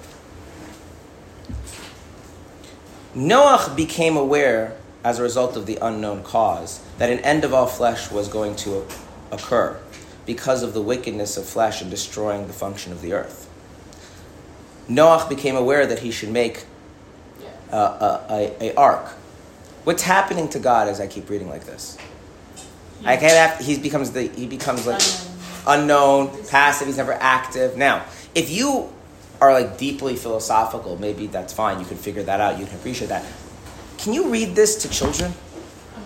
[3.15, 7.67] Noach became aware, as a result of the unknown cause, that an end of all
[7.67, 8.87] flesh was going to
[9.31, 9.79] occur
[10.27, 13.49] because of the wickedness of flesh and destroying the function of the earth.
[14.89, 16.65] Noach became aware that he should make
[17.73, 19.07] uh, a, a, a ark.
[19.85, 21.97] What's happening to God as I keep reading like this?
[23.05, 25.03] I can't have, he becomes the he becomes like
[25.67, 26.87] unknown, passive.
[26.87, 27.77] He's never active.
[27.77, 28.05] Now,
[28.35, 28.93] if you
[29.41, 31.81] are like deeply philosophical, maybe that's fine.
[31.81, 32.59] You can figure that out.
[32.59, 33.25] You can appreciate that.
[33.97, 35.33] Can you read this to children?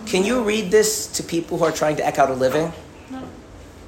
[0.05, 2.71] Can you read this to people who are trying to eke out a living?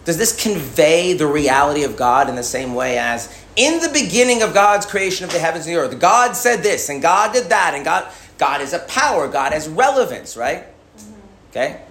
[0.08, 4.42] Does this convey the reality of God in the same way as in the beginning
[4.42, 7.50] of God's creation of the heavens and the earth, God said this and God did
[7.50, 10.64] that and God God is a power, God has relevance, right?
[10.98, 11.12] Mm-hmm.
[11.50, 11.82] Okay?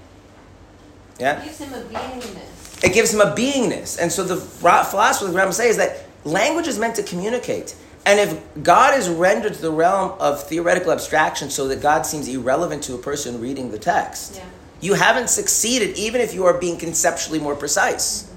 [1.20, 1.42] Yeah?
[1.42, 2.84] It gives him a beingness.
[2.84, 4.00] It gives him a beingness.
[4.00, 7.76] And so the the Rambam says is that language is meant to communicate.
[8.06, 12.28] And if God is rendered to the realm of theoretical abstraction so that God seems
[12.28, 14.44] irrelevant to a person reading the text, Yeah.
[14.80, 18.32] You haven't succeeded even if you are being conceptually more precise.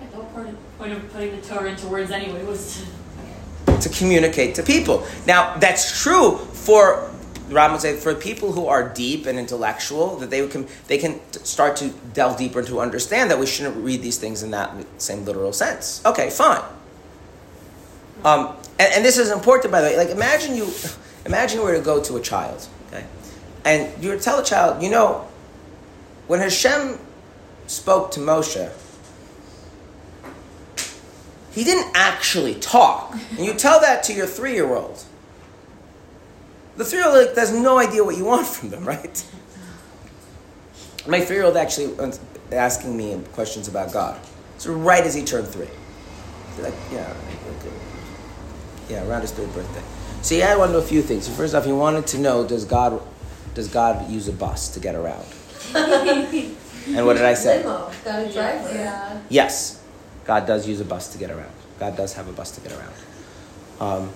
[0.00, 2.86] The whole point of, point of putting the Torah into words anyway was to
[3.82, 5.04] to communicate to people.
[5.26, 7.10] Now, that's true for
[7.48, 11.20] Ram would say for people who are deep and intellectual that they can they can
[11.44, 14.74] start to delve deeper and to understand that we shouldn't read these things in that
[14.98, 16.00] same literal sense.
[16.06, 16.62] Okay, fine.
[18.24, 19.96] Um, and, and this is important, by the way.
[19.96, 20.70] Like, imagine you
[21.26, 23.04] imagine you were to go to a child, okay,
[23.64, 25.28] and you were to tell a child, you know,
[26.26, 26.98] when Hashem
[27.66, 28.70] spoke to Moshe,
[31.52, 33.14] he didn't actually talk.
[33.30, 35.04] And you tell that to your three year old.
[36.76, 39.24] The three year old like, has no idea what you want from them, right?
[41.06, 44.20] My three year old actually was asking me questions about God.
[44.58, 45.68] So, right as he turned three.
[46.60, 47.12] Like, yeah,
[47.58, 47.74] okay.
[48.88, 49.82] yeah, around his third birthday.
[50.22, 51.28] So, he had one of a few things.
[51.28, 53.02] First off, he wanted to know does God,
[53.54, 55.26] does God use a bus to get around?
[56.96, 57.58] and what did I say?
[57.58, 57.90] Limo.
[58.04, 58.74] Got a driver.
[58.74, 59.20] Yeah.
[59.28, 59.82] Yes,
[60.24, 61.52] God does use a bus to get around.
[61.78, 62.92] God does have a bus to get around.
[63.80, 64.10] Um,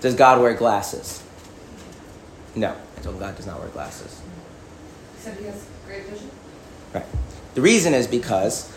[0.00, 1.22] does God wear glasses?
[2.54, 4.20] No, I told God does not wear glasses.
[5.16, 6.30] Except he has great vision.
[6.94, 7.06] Right.
[7.54, 8.70] The reason is because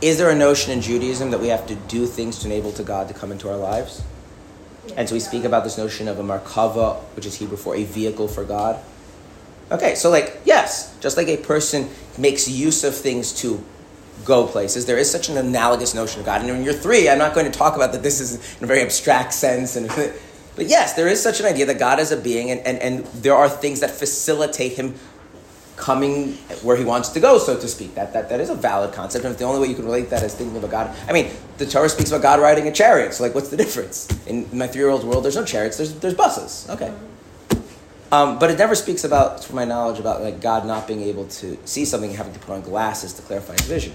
[0.00, 2.82] is there a notion in Judaism that we have to do things to enable to
[2.82, 4.02] God to come into our lives?
[4.96, 7.84] And so we speak about this notion of a merkava, which is Hebrew for a
[7.84, 8.82] vehicle for God.
[9.72, 13.64] Okay, so like, yes, just like a person makes use of things to
[14.24, 16.42] go places, there is such an analogous notion of God.
[16.42, 18.66] And when you're three, I'm not going to talk about that this is in a
[18.66, 19.74] very abstract sense.
[19.76, 19.88] And,
[20.56, 23.06] but yes, there is such an idea that God is a being, and, and, and
[23.22, 24.94] there are things that facilitate him
[25.76, 27.94] coming where he wants to go, so to speak.
[27.94, 29.24] That, that, that is a valid concept.
[29.24, 31.30] And if the only way you can relate that is thinking about God, I mean,
[31.56, 33.14] the Torah speaks about God riding a chariot.
[33.14, 34.06] So, like, what's the difference?
[34.26, 36.68] In my three year old world, there's no chariots, there's, there's buses.
[36.68, 36.92] Okay.
[38.12, 41.26] Um, but it never speaks about, from my knowledge, about like God not being able
[41.28, 43.94] to see something having to put on glasses to clarify his vision.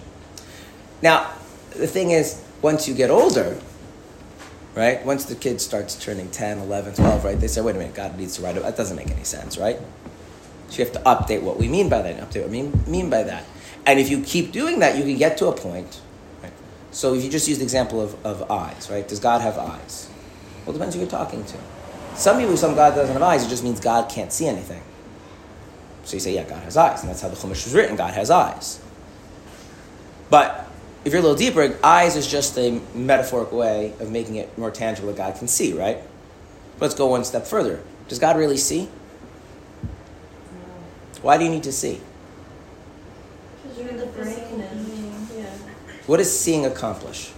[1.03, 1.31] Now,
[1.69, 3.59] the thing is, once you get older,
[4.73, 5.05] right?
[5.05, 7.39] Once the kid starts turning 10, 11, 12, right?
[7.39, 8.63] They say, wait a minute, God needs to write it.
[8.63, 9.77] That doesn't make any sense, right?
[10.69, 12.83] So you have to update what we mean by that, and update what we mean,
[12.87, 13.45] mean by that.
[13.85, 16.01] And if you keep doing that, you can get to a point.
[16.41, 16.51] Right?
[16.89, 19.07] So if you just use the example of, of eyes, right?
[19.07, 20.09] Does God have eyes?
[20.65, 21.57] Well, it depends who you're talking to.
[22.17, 24.81] Some people, some God doesn't have eyes, it just means God can't see anything.
[26.03, 27.95] So you say, yeah, God has eyes, and that's how the Chumash was written.
[27.95, 28.81] God has eyes.
[30.29, 30.67] But
[31.05, 34.71] if you're a little deeper, eyes is just a metaphoric way of making it more
[34.71, 35.99] tangible that God can see, right?
[36.79, 37.81] Let's go one step further.
[38.07, 38.89] Does God really see?
[41.21, 41.99] Why do you need to see?
[43.63, 44.63] Because you're in the brain
[45.35, 45.45] yeah.
[46.07, 47.31] What does seeing accomplish?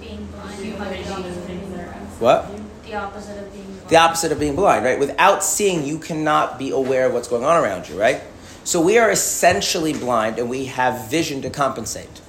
[0.00, 0.64] Being blind.
[0.64, 2.63] you have any other things that are What?
[2.94, 3.88] The opposite of being blind.
[3.88, 4.98] The opposite of being blind, right?
[5.00, 8.22] Without seeing, you cannot be aware of what's going on around you, right?
[8.62, 12.20] So we are essentially blind and we have vision to compensate.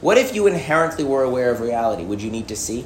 [0.00, 2.02] What if you inherently were aware of reality?
[2.02, 2.84] Would you need to see?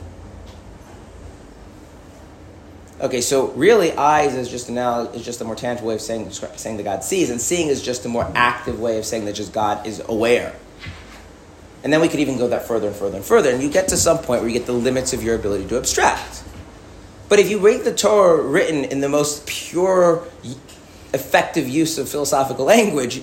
[3.01, 6.30] Okay, so really, eyes is just now is just a more tangible way of saying
[6.30, 9.33] saying that God sees, and seeing is just a more active way of saying that
[9.33, 10.55] just God is aware.
[11.83, 13.89] And then we could even go that further and further and further, and you get
[13.89, 16.45] to some point where you get the limits of your ability to abstract.
[17.33, 20.22] But if you read the Torah written in the most pure,
[21.14, 23.22] effective use of philosophical language,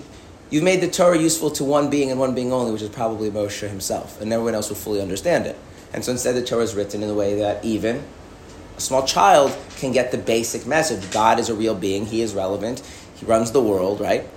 [0.49, 3.29] you've made the Torah useful to one being and one being only, which is probably
[3.29, 5.55] Moshe himself, and everyone else will fully understand it.
[5.93, 8.01] And so instead, the Torah is written in a way that even
[8.75, 12.33] a small child can get the basic message God is a real being, He is
[12.33, 12.81] relevant,
[13.13, 14.27] He runs the world, right?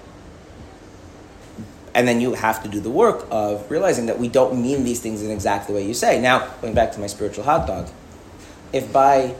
[1.95, 5.01] And then you have to do the work of realizing that we don't mean these
[5.01, 6.20] things in exactly the way you say.
[6.20, 7.89] Now, going back to my spiritual hot dog,
[8.75, 9.35] if by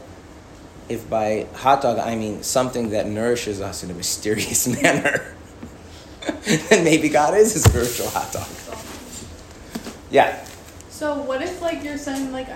[0.89, 5.35] if by hot dog I mean something that nourishes us in a mysterious manner,
[6.69, 8.49] then maybe God is a spiritual hot dog.
[10.11, 10.45] Yeah.
[10.91, 12.49] So what if like you're saying like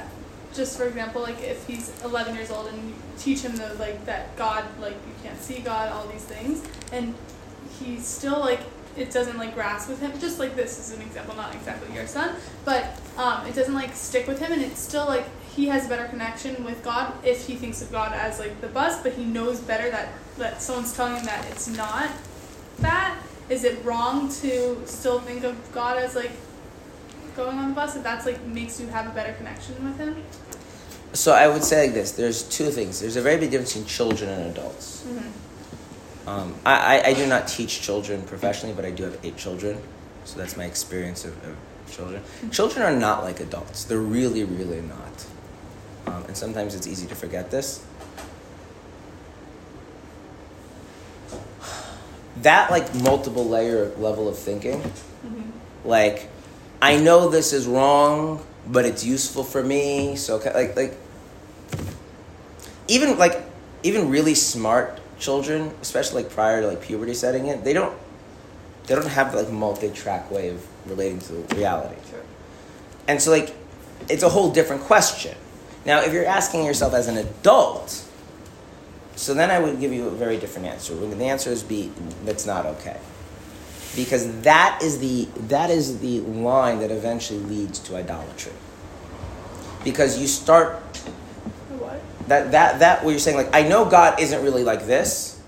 [0.54, 4.04] just for example like if he's 11 years old and you teach him the like
[4.06, 6.62] that God like you can't see God all these things
[6.92, 7.14] and
[7.78, 8.60] he's still like
[8.96, 12.06] it doesn't like grasp with him just like this is an example not exactly your
[12.06, 15.86] son but um, it doesn't like stick with him and it's still like he has
[15.86, 19.14] a better connection with God if he thinks of God as like the bus but
[19.14, 22.10] he knows better that that someone's telling him that it's not
[22.80, 23.16] that
[23.48, 26.32] is it wrong to still think of God as like
[27.36, 30.22] going on the bus if that's like makes you have a better connection with him
[31.12, 33.00] So I would say like this: there's two things.
[33.00, 35.04] There's a very big difference between children and adults.
[36.26, 39.80] Um, I, I, I do not teach children professionally, but I do have eight children,
[40.24, 41.56] so that's my experience of, of
[41.90, 42.20] children.
[42.50, 43.84] Children are not like adults.
[43.84, 45.26] They're really, really not.
[46.06, 47.84] Um, and sometimes it's easy to forget this.
[52.42, 54.82] That like multiple layer level of thinking,
[55.84, 56.28] like
[56.80, 60.16] I know this is wrong, but it's useful for me.
[60.16, 60.96] So like like
[62.88, 63.42] even like
[63.82, 67.96] even really smart children, especially like prior to like puberty setting in, they don't
[68.86, 71.96] they don't have like multi-track way of relating to reality.
[73.08, 73.54] And so like
[74.08, 75.36] it's a whole different question.
[75.86, 78.04] Now, if you're asking yourself as an adult,
[79.14, 80.94] so then I would give you a very different answer.
[80.94, 81.92] The answer is B.
[82.24, 82.98] That's not okay,
[83.94, 88.52] because that is the that is the line that eventually leads to idolatry.
[89.84, 90.74] Because you start
[91.78, 95.40] what that that that what you're saying like I know God isn't really like this,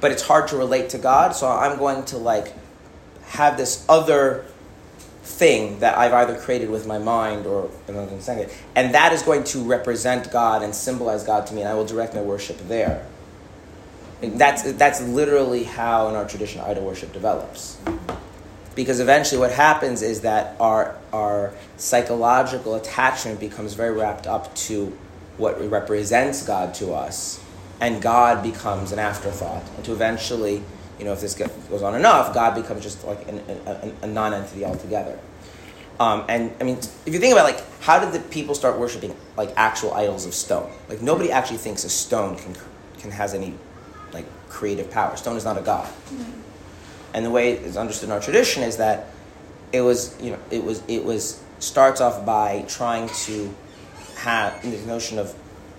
[0.00, 2.54] but it's hard to relate to God, so I'm going to like
[3.26, 4.46] have this other
[5.24, 10.30] thing that I've either created with my mind or and that is going to represent
[10.30, 13.06] God and symbolize God to me, and I will direct my worship there.
[14.22, 17.78] And that's that's literally how in our tradition idol worship develops.
[18.74, 24.96] Because eventually what happens is that our our psychological attachment becomes very wrapped up to
[25.38, 27.42] what represents God to us,
[27.80, 29.64] and God becomes an afterthought.
[29.76, 30.62] And to eventually,
[30.98, 34.64] you know, if this goes on enough, God becomes just like an, a, a non-entity
[34.64, 35.18] altogether.
[36.00, 39.14] Um, and I mean, if you think about like, how did the people start worshiping
[39.36, 40.70] like actual idols of stone?
[40.88, 42.56] Like nobody actually thinks a stone can
[42.98, 43.54] can has any
[44.12, 45.16] like creative power.
[45.16, 45.92] Stone is not a god.
[47.12, 49.06] And the way it's understood in our tradition is that
[49.72, 53.54] it was, you know, it was it was starts off by trying to
[54.16, 55.34] have this notion of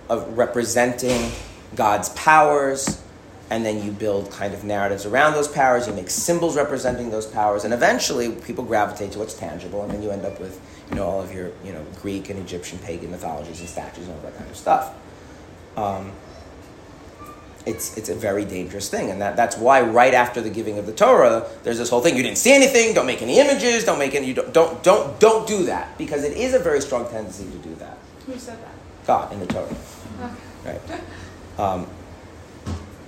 [0.08, 1.30] of representing
[1.74, 3.02] God's powers,
[3.50, 5.86] and then you build kind of narratives around those powers.
[5.86, 10.02] You make symbols representing those powers, and eventually people gravitate to what's tangible, and then
[10.02, 13.10] you end up with you know all of your you know Greek and Egyptian pagan
[13.10, 14.94] mythologies and statues and all that kind of stuff.
[15.76, 16.12] Um,
[17.66, 20.86] it's it's a very dangerous thing, and that, that's why right after the giving of
[20.86, 23.98] the Torah, there's this whole thing: you didn't see anything, don't make any images, don't
[23.98, 27.08] make any, you don't don't don't, don't do that because it is a very strong
[27.10, 27.98] tendency to do that.
[28.24, 28.74] who said that
[29.06, 29.74] God in the Torah,
[30.64, 30.78] okay.
[30.88, 31.00] right?
[31.58, 31.86] Um,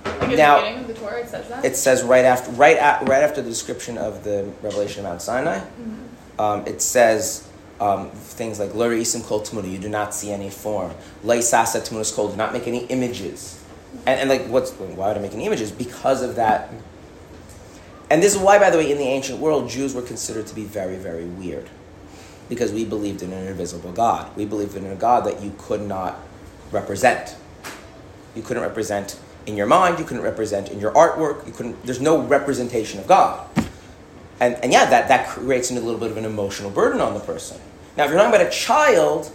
[0.09, 2.77] at Now- the beginning of the Torah it says that it says right after right
[2.77, 5.59] at, right after the description of the revelation of Mount Sinai,
[6.37, 7.47] um, it says
[7.79, 10.91] um, things like "Lori isim kol tmuna," you do not see any form.
[11.23, 13.59] "Lei sasa tmunas kol," do not make any images.
[14.05, 15.71] And, and like, what's why would I make any images?
[15.71, 16.69] Because of that.
[18.11, 20.55] And this is why, by the way, in the ancient world, Jews were considered to
[20.55, 21.69] be very, very weird,
[22.49, 24.35] because we believed in an invisible God.
[24.35, 26.19] We believed in a God that you could not
[26.71, 27.35] represent.
[28.35, 29.19] You couldn't represent
[29.49, 29.99] in your mind.
[29.99, 31.45] You couldn't represent in your artwork.
[31.45, 31.83] You couldn't.
[31.85, 33.47] There's no representation of God.
[34.39, 37.19] And, and yeah, that, that creates a little bit of an emotional burden on the
[37.19, 37.59] person.
[37.97, 39.29] Now, if you're talking about a child,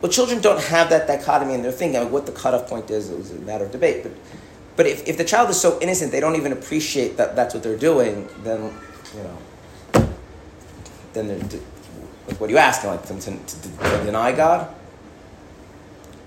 [0.00, 2.08] well, children don't have that dichotomy in their thinking.
[2.12, 4.04] What the cutoff point is is a matter of debate.
[4.04, 4.12] But,
[4.76, 7.62] but if, if the child is so innocent, they don't even appreciate that that's what
[7.62, 8.72] they're doing, then,
[9.16, 10.08] you know,
[11.14, 11.60] then they're,
[12.38, 12.90] what are you asking?
[12.90, 14.72] Like them to, to, to deny God?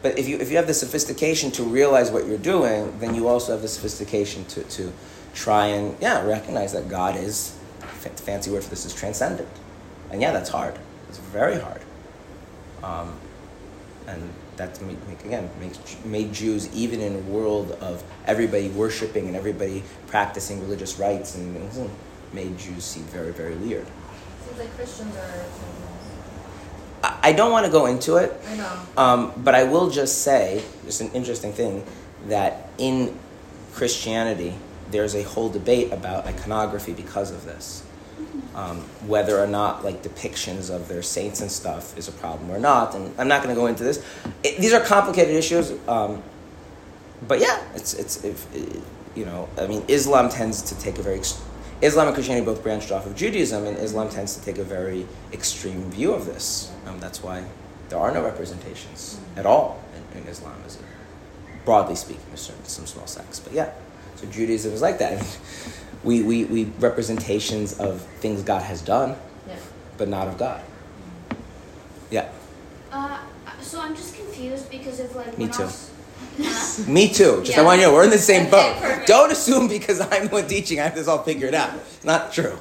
[0.05, 3.27] But if you if you have the sophistication to realize what you're doing, then you
[3.27, 4.93] also have the sophistication to to
[5.33, 9.49] try and yeah recognize that God is fa- fancy word for this is transcendent,
[10.11, 10.77] and yeah, that's hard.
[11.09, 11.81] It's very hard.
[12.83, 13.17] Um,
[14.05, 19.25] and that make, make, again makes made Jews even in a world of everybody worshiping
[19.25, 21.89] and everybody practicing religious rites and
[22.31, 23.87] made Jews seem very very weird.
[24.45, 25.94] Seems like Christians are.
[27.29, 28.79] I, don't want to go into it, I know.
[28.97, 31.83] um, but I will just say it's an interesting thing
[32.27, 33.17] that in
[33.73, 34.55] Christianity
[34.91, 37.83] there's a whole debate about iconography because of this.
[38.53, 42.59] Um, whether or not like depictions of their saints and stuff is a problem or
[42.59, 44.03] not, and I'm not going to go into this.
[44.43, 46.23] It, these are complicated issues, um,
[47.27, 48.47] but yeah, it's it's if,
[49.13, 51.41] you know I mean Islam tends to take a very ex-
[51.81, 55.05] Islam and Christianity both branched off of Judaism, and Islam tends to take a very
[55.33, 56.71] extreme view of this.
[56.87, 57.43] Um, that's why
[57.89, 60.79] there are no representations at all in, in Islam, as a,
[61.65, 62.23] broadly speaking.
[62.35, 63.71] Certain, some small sects, but yeah.
[64.15, 65.21] So Judaism is like that.
[66.03, 69.15] we, we, we representations of things God has done,
[69.47, 69.55] Yeah.
[69.97, 70.61] but not of God.
[72.11, 72.29] Yeah,
[72.91, 73.19] Uh,
[73.61, 75.37] so I'm just confused because of like.
[75.37, 75.63] Me when I too.
[75.63, 75.91] was-?
[76.87, 77.41] Me too.
[77.43, 79.03] Just I want you to know we're in the same boat.
[79.05, 81.73] Don't assume because I'm the one teaching I have this all figured out.
[81.75, 82.57] It's not true.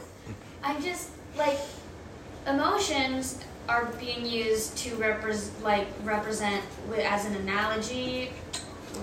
[0.62, 1.58] I'm just like
[2.46, 6.62] emotions are being used to represent like represent
[7.02, 8.30] as an analogy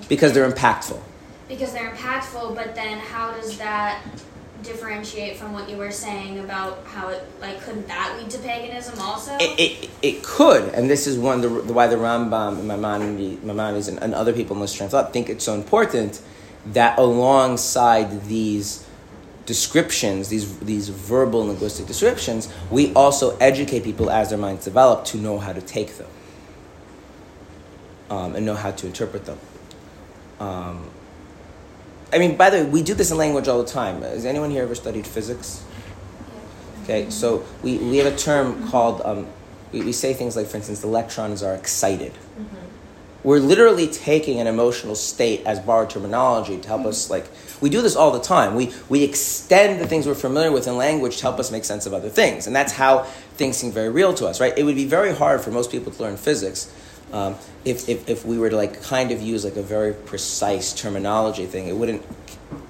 [0.08, 1.02] Because they're impactful.
[1.48, 4.02] because they're impactful but then how does that
[4.64, 9.00] differentiate from what you were saying about how it like couldn't that lead to paganism
[9.00, 12.68] also It, it, it could, and this is one of the, why the Rambam and
[12.68, 16.22] Maimonides, Maimonides and, and other people in train of thought think it's so important
[16.68, 18.86] that alongside these
[19.46, 25.18] descriptions, these, these verbal linguistic descriptions, we also educate people as their minds develop to
[25.18, 26.08] know how to take them
[28.10, 29.40] um, and know how to interpret them.
[30.40, 30.90] Um,
[32.14, 34.02] I mean, by the way, we do this in language all the time.
[34.02, 35.64] Has anyone here ever studied physics?
[36.84, 39.28] Okay, so we, we have a term called, um,
[39.72, 42.12] we, we say things like, for instance, electrons are excited.
[43.24, 47.28] We're literally taking an emotional state as borrowed terminology to help us, like,
[47.62, 48.56] we do this all the time.
[48.56, 51.86] We, we extend the things we're familiar with in language to help us make sense
[51.86, 52.48] of other things.
[52.48, 53.04] And that's how
[53.36, 54.58] things seem very real to us, right?
[54.58, 56.74] It would be very hard for most people to learn physics
[57.14, 57.36] um,
[57.66, 61.46] if, if, if we were to, like, kind of use, like, a very precise terminology
[61.46, 61.68] thing.
[61.68, 62.04] It wouldn't,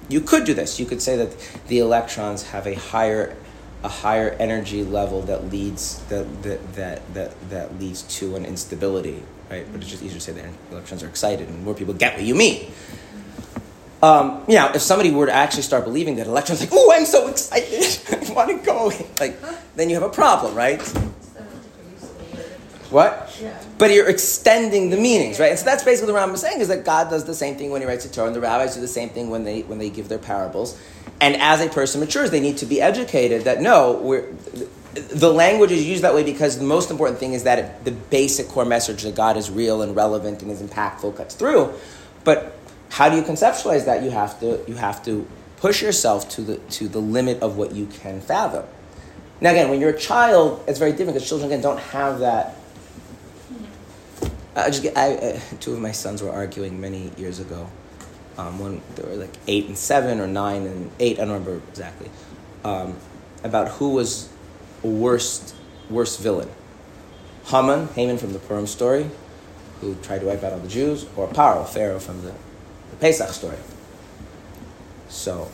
[0.08, 0.78] you could do this.
[0.80, 1.34] You could say that
[1.68, 3.36] the electrons have a higher
[3.84, 9.22] a higher energy level that leads that that that that, that leads to an instability,
[9.50, 9.66] right?
[9.72, 12.22] But it's just easier to say that electrons are excited, and more people get what
[12.24, 12.70] you mean.
[14.02, 17.06] Um, you know, if somebody were to actually start believing that electrons, like, oh, I'm
[17.06, 18.90] so excited, I want to go,
[19.20, 19.40] like,
[19.76, 20.80] then you have a problem, right?
[22.92, 23.36] What?
[23.42, 23.60] Yeah.
[23.78, 25.50] But you're extending the meanings, right?
[25.50, 27.56] And so that's basically what the Rambam is saying is that God does the same
[27.56, 29.62] thing when He writes a Torah, and the rabbis do the same thing when they
[29.62, 30.78] when they give their parables.
[31.20, 34.28] And as a person matures, they need to be educated that no, we're,
[34.92, 37.92] the language is used that way because the most important thing is that it, the
[37.92, 41.72] basic core message that God is real and relevant and is impactful cuts through.
[42.24, 42.58] But
[42.90, 44.02] how do you conceptualize that?
[44.02, 45.26] You have to you have to
[45.56, 48.64] push yourself to the to the limit of what you can fathom.
[49.40, 52.56] Now again, when you're a child, it's very different because children again don't have that.
[54.54, 57.68] I just I, uh, two of my sons were arguing many years ago.
[58.38, 61.60] Um, when they were like eight and seven or nine and eight, I don't remember
[61.68, 62.10] exactly,
[62.64, 62.96] um,
[63.44, 64.30] about who was
[64.82, 65.54] worst
[65.90, 66.48] worst villain.
[67.46, 69.10] Haman, Haman from the Purim story,
[69.80, 72.32] who tried to wipe out all the Jews, or Paro, Pharaoh from the,
[72.90, 73.58] the Pesach story.
[75.08, 75.50] So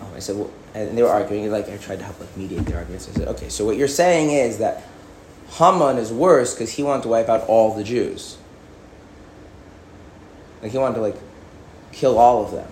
[0.00, 1.50] um, I said, well, and they were arguing.
[1.50, 3.08] Like I tried to help like mediate their arguments.
[3.08, 4.82] I said, okay, so what you're saying is that
[5.50, 8.36] Haman is worse because he wanted to wipe out all the Jews.
[10.62, 11.16] Like he wanted to like
[11.92, 12.68] kill all of them.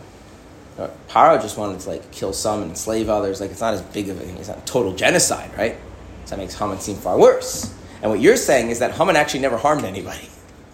[0.79, 3.41] Uh, Paro just wanted to like kill some and enslave others.
[3.41, 5.77] Like it's not as big of a thing, it's not total genocide, right?
[6.25, 7.73] So that makes Haman seem far worse.
[8.03, 10.29] And what you're saying is that Haman actually never harmed anybody.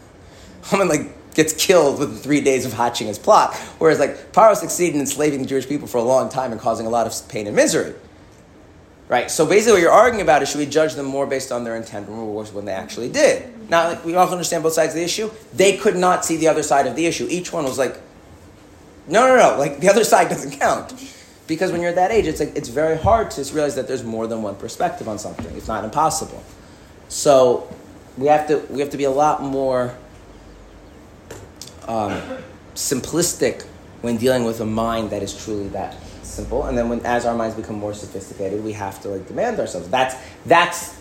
[0.65, 4.95] Haman like gets killed within three days of hatching his plot, whereas like Paro succeeded
[4.95, 7.47] in enslaving the Jewish people for a long time and causing a lot of pain
[7.47, 7.95] and misery.
[9.13, 9.31] Right.
[9.31, 11.77] So basically, what you're arguing about is should we judge them more based on their
[11.77, 13.69] intent or what they actually did?
[13.69, 15.31] Now, like, we all understand both sides of the issue.
[15.53, 17.27] They could not see the other side of the issue.
[17.29, 18.01] Each one was like,
[19.07, 19.59] no, no, no.
[19.59, 20.95] Like the other side doesn't count.
[21.47, 24.03] Because when you're at that age, it's like it's very hard to realize that there's
[24.03, 25.55] more than one perspective on something.
[25.59, 26.43] It's not impossible.
[27.11, 27.69] So
[28.17, 29.95] we have to we have to be a lot more
[31.87, 32.19] um,
[32.75, 33.67] simplistic
[34.01, 36.02] when dealing with a mind that is truly that
[36.33, 36.65] simple.
[36.65, 39.89] And then when as our minds become more sophisticated, we have to like demand ourselves.
[39.89, 40.17] That's
[40.47, 40.99] that's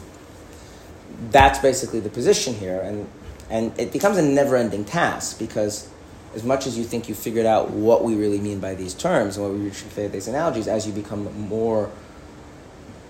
[1.29, 2.79] that's basically the position here.
[2.82, 3.07] And
[3.49, 5.89] And it becomes a never ending task because
[6.34, 9.36] as much as you think you figured out what we really mean by these terms
[9.36, 11.89] and what we should say these analogies, as you become more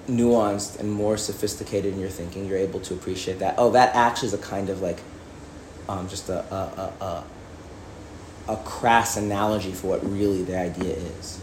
[0.07, 3.53] nuanced and more sophisticated in your thinking, you're able to appreciate that.
[3.59, 4.99] Oh, that actually is a kind of like
[5.87, 6.93] um, just a, a,
[8.49, 11.40] a, a crass analogy for what really the idea is.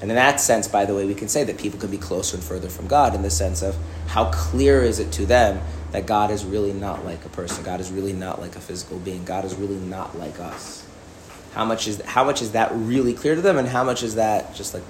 [0.00, 2.36] And in that sense, by the way, we can say that people can be closer
[2.36, 3.76] and further from God in the sense of
[4.08, 5.60] how clear is it to them
[5.92, 7.64] that God is really not like a person.
[7.64, 9.24] God is really not like a physical being.
[9.24, 10.86] God is really not like us.
[11.54, 14.16] How much is how much is that really clear to them, and how much is
[14.16, 14.82] that just like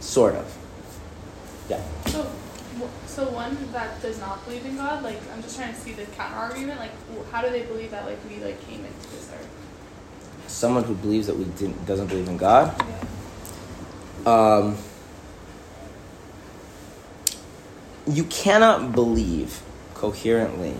[0.00, 0.56] sort of?
[1.68, 1.82] Yeah.
[2.06, 2.30] So,
[3.06, 6.06] so one that does not believe in God, like I'm just trying to see the
[6.06, 6.80] counter argument.
[6.80, 6.92] Like,
[7.30, 9.48] how do they believe that like we like came into this earth?
[10.46, 12.74] Someone who believes that we didn't doesn't believe in God.
[12.78, 13.04] Yeah.
[14.24, 14.76] Um,
[18.06, 19.62] you cannot believe
[19.94, 20.74] coherently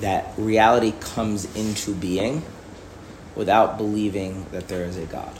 [0.00, 2.42] that reality comes into being
[3.34, 5.38] without believing that there is a God.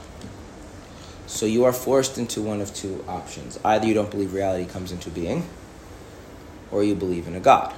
[1.27, 3.59] So you are forced into one of two options.
[3.65, 5.49] Either you don't believe reality comes into being,
[6.71, 7.75] or you believe in a God.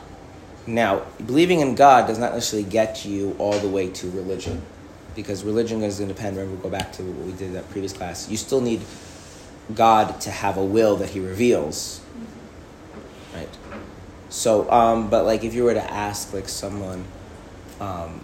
[0.67, 4.63] Now, believing in God does not necessarily get you all the way to religion,
[5.15, 6.37] because religion is going to depend.
[6.37, 8.29] Remember, we go back to what we did in that previous class.
[8.29, 8.81] You still need
[9.75, 12.01] God to have a will that He reveals,
[13.35, 13.49] right?
[14.29, 17.05] So, um, but like if you were to ask like someone
[17.81, 18.21] um,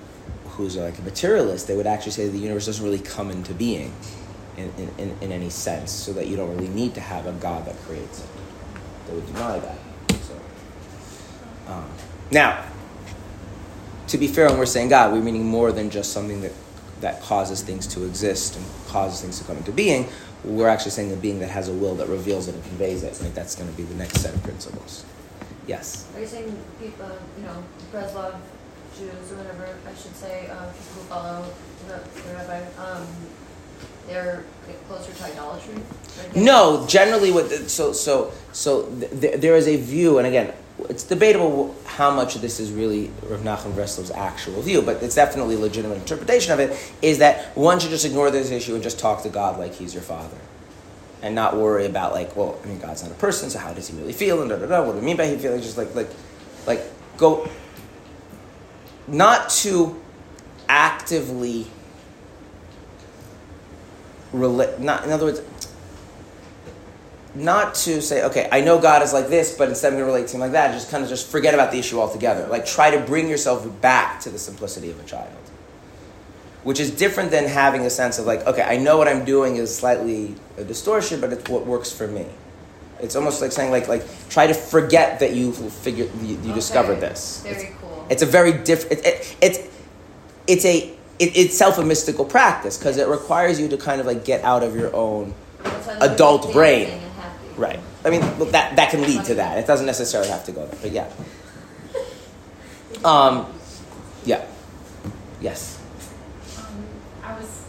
[0.46, 3.94] who's like a materialist, they would actually say the universe doesn't really come into being
[4.56, 7.64] in, in, in, any sense, so that you don't really need to have a God
[7.66, 8.26] that creates it.
[9.06, 9.78] They would deny that.
[10.20, 10.40] So,
[11.68, 11.90] um,
[12.30, 12.64] now,
[14.08, 16.52] to be fair, when we're saying God, we're meaning more than just something that,
[17.00, 20.06] that causes things to exist and causes things to come into being.
[20.44, 23.18] We're actually saying a being that has a will that reveals it and conveys it.
[23.22, 23.34] Right?
[23.34, 25.04] That's going to be the next set of principles.
[25.66, 26.08] Yes.
[26.14, 27.62] Are you saying people, you know,
[27.92, 28.34] Breslov
[28.98, 31.44] Jews or whatever, I should say, uh, people who follow
[31.86, 33.06] the, the rabbi, um,
[34.08, 34.44] they're
[34.88, 35.74] closer to idolatry?
[36.34, 38.86] No, generally, what so so so
[39.20, 40.52] th- there is a view, and again,
[40.88, 45.14] it's debatable how much of this is really Rav Nachman Breslov's actual view, but it's
[45.14, 46.94] definitely a legitimate interpretation of it.
[47.02, 49.94] Is that one should just ignore this issue and just talk to God like He's
[49.94, 50.36] your Father,
[51.22, 53.88] and not worry about like, well, I mean, God's not a person, so how does
[53.88, 54.40] He really feel?
[54.40, 54.84] And da da da.
[54.84, 55.60] What do I mean by He feeling?
[55.60, 56.10] Just like like
[56.66, 56.82] like
[57.16, 57.48] go.
[59.08, 60.00] Not to
[60.68, 61.66] actively
[64.32, 64.78] relate.
[64.78, 65.42] Not in other words
[67.34, 70.12] not to say, okay, I know God is like this, but instead I'm going to
[70.12, 70.72] relate to him like that.
[70.72, 72.46] Just kind of just forget about the issue altogether.
[72.46, 75.32] Like try to bring yourself back to the simplicity of a child,
[76.62, 79.56] which is different than having a sense of like, okay, I know what I'm doing
[79.56, 82.26] is slightly a distortion, but it's what works for me.
[83.00, 87.00] It's almost like saying like like try to forget that you figured you, you discovered
[87.00, 87.42] this.
[87.42, 88.06] Very It's, cool.
[88.10, 89.00] it's a very different.
[89.00, 89.58] It, it, it's
[90.46, 94.24] it's a it, itself a mystical practice because it requires you to kind of like
[94.24, 97.00] get out of your own That's why they're adult brain.
[97.56, 97.80] Right.
[98.04, 98.20] I mean,
[98.52, 99.58] that that can lead to that.
[99.58, 101.10] It doesn't necessarily have to go there, but yeah.
[103.04, 103.52] Um,
[104.24, 104.44] yeah.
[105.40, 105.82] Yes.
[106.58, 106.84] Um,
[107.22, 107.64] I was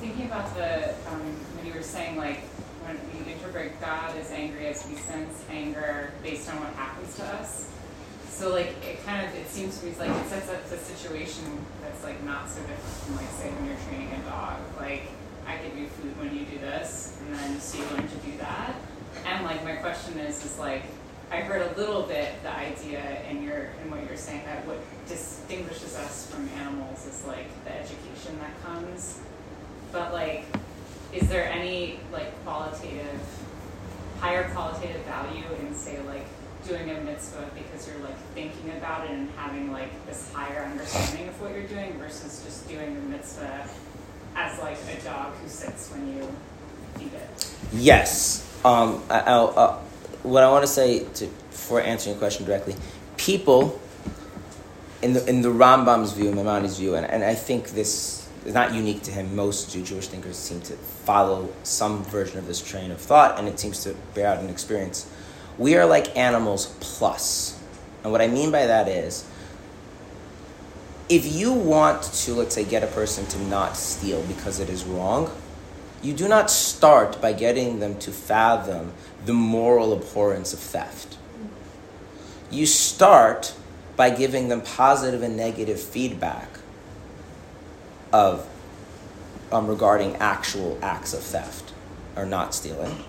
[0.00, 1.20] thinking about the um,
[1.56, 2.40] when you were saying like
[2.86, 7.24] when we interpret God as angry as we sense anger based on what happens to
[7.24, 7.68] us.
[8.30, 11.64] So like it kind of it seems to me like it sets up the situation
[11.82, 14.60] that's like not so different from like say when you're training a dog.
[14.78, 15.08] Like
[15.46, 18.36] I give you food when you do this, and then so you learn to do
[18.38, 18.74] that.
[19.26, 20.82] And like my question is is like
[21.30, 24.78] I heard a little bit the idea in your in what you're saying that what
[25.08, 29.20] distinguishes us from animals is like the education that comes.
[29.90, 30.44] But like,
[31.12, 33.20] is there any like qualitative,
[34.20, 36.26] higher qualitative value in say like
[36.66, 41.28] doing a mitzvah because you're like thinking about it and having like this higher understanding
[41.28, 43.68] of what you're doing versus just doing the mitzvah
[44.36, 46.28] as like a dog who sits when you
[46.96, 47.54] feed it?
[47.72, 48.45] Yes.
[48.64, 49.78] Um, I, uh,
[50.22, 52.74] what I want to say to, before answering your question directly,
[53.16, 53.80] people
[55.02, 58.74] in the in the Rambam's view, Maimonides' view, and, and I think this is not
[58.74, 59.36] unique to him.
[59.36, 63.60] Most Jewish thinkers seem to follow some version of this train of thought, and it
[63.60, 65.08] seems to bear out in experience.
[65.58, 67.60] We are like animals plus,
[68.02, 69.24] and what I mean by that is,
[71.08, 74.84] if you want to, let's say, get a person to not steal because it is
[74.84, 75.30] wrong,
[76.02, 78.92] you do not start by getting them to fathom
[79.24, 81.16] the moral abhorrence of theft.
[82.50, 83.54] You start
[83.96, 86.48] by giving them positive and negative feedback
[88.12, 88.46] of
[89.50, 91.72] um, regarding actual acts of theft
[92.14, 93.04] or not stealing.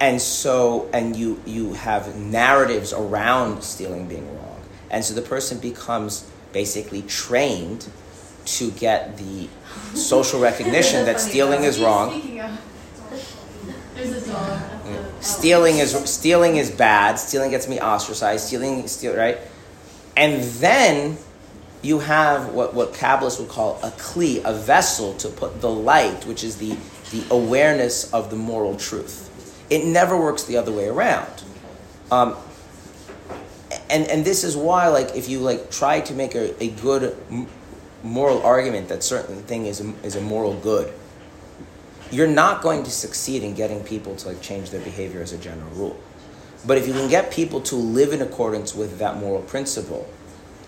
[0.00, 4.60] And so, and you you have narratives around stealing being wrong,
[4.90, 7.88] and so the person becomes basically trained
[8.44, 9.48] to get the
[9.94, 12.20] social recognition that stealing is wrong.
[15.20, 17.18] Stealing is stealing is bad.
[17.18, 18.46] Stealing gets me ostracized.
[18.46, 19.38] Stealing, steal, right?
[20.16, 21.16] And then
[21.82, 26.26] you have what what Kabbalists would call a kli, a vessel to put the light,
[26.26, 26.76] which is the
[27.10, 29.30] the awareness of the moral truth.
[29.70, 31.42] It never works the other way around.
[32.10, 32.36] Um,
[33.88, 37.16] and and this is why, like, if you like try to make a, a good
[38.04, 40.92] moral argument that certain thing is a, is a moral good,
[42.10, 45.38] you're not going to succeed in getting people to like change their behavior as a
[45.38, 46.00] general rule.
[46.66, 50.08] But if you can get people to live in accordance with that moral principle,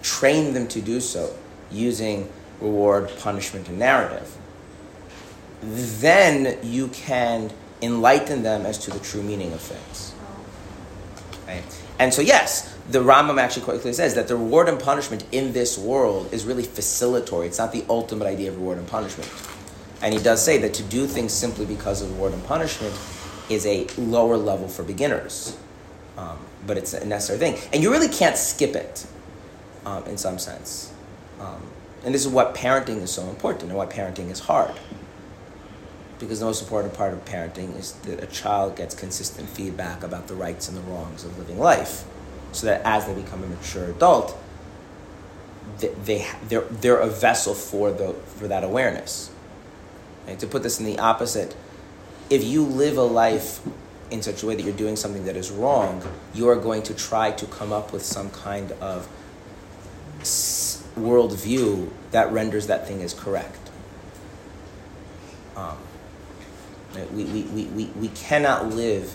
[0.03, 1.35] train them to do so
[1.71, 2.29] using
[2.61, 4.37] reward, punishment, and narrative,
[5.63, 7.51] then you can
[7.83, 10.15] enlighten them as to the true meaning of things.
[11.47, 11.63] Right?
[11.99, 15.53] And so, yes, the Rambam actually quite clearly says that the reward and punishment in
[15.53, 17.47] this world is really facilitatory.
[17.47, 19.31] It's not the ultimate idea of reward and punishment.
[20.03, 22.95] And he does say that to do things simply because of reward and punishment
[23.49, 25.57] is a lower level for beginners.
[26.17, 27.71] Um, but it's a necessary thing.
[27.73, 29.07] And you really can't skip it
[29.85, 30.93] um, in some sense.
[31.41, 31.63] Um,
[32.05, 34.75] and this is what parenting is so important and why parenting is hard.
[36.19, 40.29] Because the most important part of parenting is that a child gets consistent feedback about
[40.29, 42.05] the rights and the wrongs of living life.
[42.57, 44.35] So that as they become a mature adult,
[45.79, 49.31] they, they, they're, they're a vessel for, the, for that awareness.
[50.27, 51.55] And to put this in the opposite,
[52.31, 53.61] if you live a life
[54.11, 56.03] in such a way that you're doing something that is wrong,
[56.33, 59.07] you are going to try to come up with some kind of
[60.99, 63.69] worldview that renders that thing as correct.
[65.59, 65.77] Um,
[67.13, 69.15] we, we, we, we, we cannot live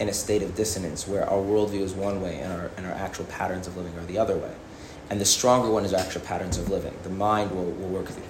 [0.00, 2.92] in a state of dissonance where our worldview is one way and our, and our
[2.92, 4.52] actual patterns of living are the other way.
[5.10, 6.94] And the stronger one is our actual patterns of living.
[7.02, 8.22] The mind will, will work you.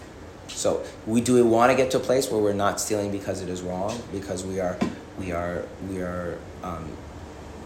[0.49, 3.41] So we do we want to get to a place where we're not stealing because
[3.41, 4.79] it is wrong, because we are
[5.19, 6.91] we are we are um,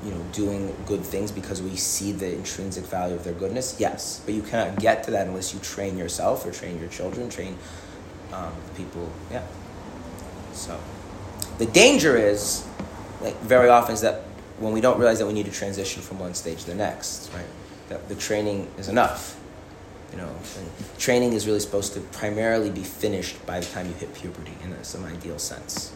[0.05, 3.77] you know doing good things because we see the intrinsic value of their goodness.
[3.79, 7.29] Yes, but you cannot get to that unless you train yourself or train your children,
[7.29, 7.59] train
[8.33, 9.11] um, people.
[9.31, 9.43] Yeah.
[10.53, 10.79] So
[11.59, 12.68] the danger is
[13.21, 14.23] like very often is that
[14.59, 17.31] when we don't realize that we need to transition from one stage to the next,
[17.33, 17.47] right?
[17.89, 19.39] That the training is enough.
[20.12, 23.93] You know, and training is really supposed to primarily be finished by the time you
[23.95, 25.93] hit puberty in some ideal sense.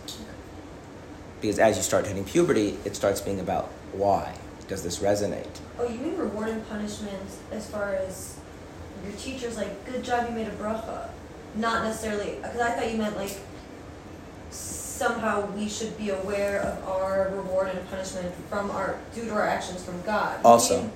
[1.41, 4.35] Because as you start hitting puberty, it starts being about why
[4.69, 5.49] does this resonate?
[5.79, 8.37] Oh, you mean reward and punishment as far as
[9.03, 11.09] your teacher's like, good job, you made a bracha.
[11.57, 13.37] Not necessarily, because I thought you meant like
[15.03, 19.47] somehow we should be aware of our reward and punishment from our, due to our
[19.47, 20.41] actions from God.
[20.45, 20.89] Also.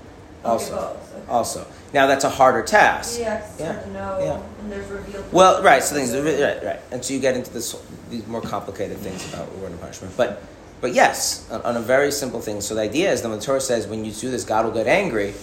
[0.44, 0.76] Also.
[0.76, 3.18] Okay, Also, now that's a harder task.
[3.18, 4.60] Yeah, Yeah, to know, yeah.
[4.60, 5.24] and there's revealed.
[5.32, 5.82] Well, right.
[5.82, 7.74] So things, right, right, and so you get into this
[8.10, 10.16] these more complicated things about reward and punishment.
[10.16, 10.40] But,
[10.80, 12.60] but yes, on, on a very simple thing.
[12.60, 14.86] So the idea is that the Torah says when you do this, God will get
[14.86, 15.34] angry,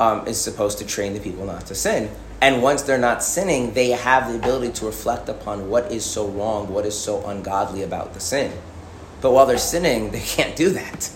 [0.00, 2.10] um, is supposed to train the people not to sin.
[2.42, 6.26] And once they're not sinning, they have the ability to reflect upon what is so
[6.26, 8.52] wrong, what is so ungodly about the sin.
[9.20, 11.08] But while they're sinning, they can't do that.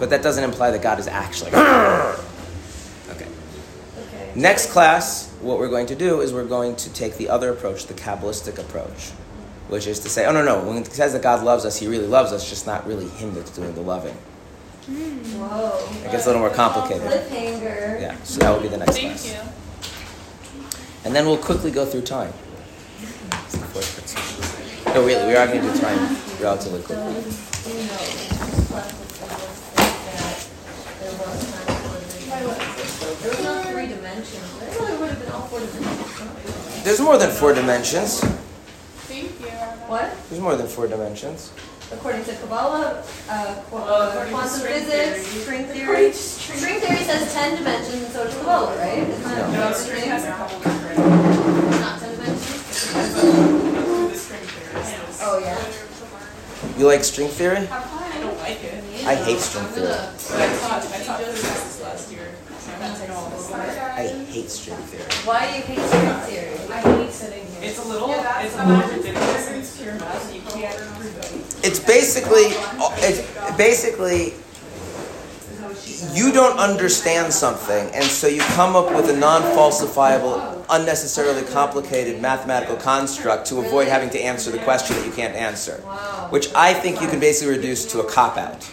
[0.00, 1.50] But that doesn't imply that God is actually.
[1.54, 2.16] okay.
[3.08, 4.32] Okay.
[4.34, 7.86] Next class, what we're going to do is we're going to take the other approach,
[7.86, 9.10] the Kabbalistic approach,
[9.68, 11.86] which is to say, oh no, no, when it says that God loves us, He
[11.86, 14.16] really loves us, just not really Him that's doing the loving.
[14.86, 15.88] Whoa.
[16.06, 17.02] It gets a little more complicated.
[17.02, 18.00] Cliffhanger.
[18.00, 19.32] Yeah, so that will be the next Thank class.
[19.32, 19.40] you.
[21.04, 22.32] And then we'll quickly go through time.
[24.94, 27.04] No, really, we are going to do time relatively quickly.
[27.14, 29.30] Does, you know, this class is that
[31.00, 34.62] there was time for There was not three dimensions.
[34.62, 36.84] I thought it would have been all four dimensions.
[36.84, 38.20] There's more than four dimensions.
[39.08, 39.46] Thank you.
[39.88, 40.16] What?
[40.30, 41.52] There's more than four dimensions.
[41.92, 45.42] According to Kabbalah, uh, qu- uh, according to quantum string physics, theory.
[45.42, 46.12] string theory.
[46.12, 49.06] String theory says ten dimensions, and so does Kabbalah, right?
[49.06, 50.98] Isn't that No, string string has a couple different,
[51.80, 52.90] Not ten dimensions?
[52.90, 55.20] depends on who the string theorist is.
[55.22, 56.78] Oh, yeah.
[56.78, 57.58] You like string theory?
[57.70, 58.82] I don't like it.
[59.06, 59.86] I hate string theory.
[59.86, 59.94] I
[60.58, 62.26] taught, I taught physics this last year,
[62.66, 63.60] I had to take all this stuff.
[63.94, 64.02] I
[64.34, 65.04] hate string theory.
[65.24, 66.58] Why do you hate string theory?
[66.74, 67.35] I hate sitting here.
[67.76, 71.62] It's a little, it's a little ridiculous it's pure math, can't prove.
[71.62, 72.44] It's basically,
[73.04, 74.32] it's basically,
[76.14, 82.76] you don't understand something, and so you come up with a non-falsifiable, unnecessarily complicated mathematical
[82.76, 85.74] construct to avoid having to answer the question that you can't answer.
[86.30, 88.70] Which I think you can basically reduce to a cop-out,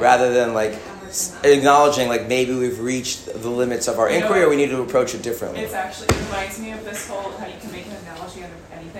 [0.00, 0.76] rather than like
[1.42, 4.70] acknowledging like maybe we've reached the limits of our You know, inquiry or we need
[4.70, 5.62] to approach it differently.
[5.62, 7.89] It's actually, it reminds me of this whole, how you can make an analogy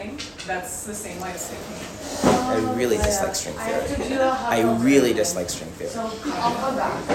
[0.01, 0.47] out of anything.
[0.47, 1.77] That's the same line of thinking.
[2.25, 4.03] I really dislike string I have theory.
[4.03, 4.77] to do a I huddle.
[4.77, 5.91] really dislike string theory.
[5.91, 6.01] So
[6.35, 7.07] I'll come back.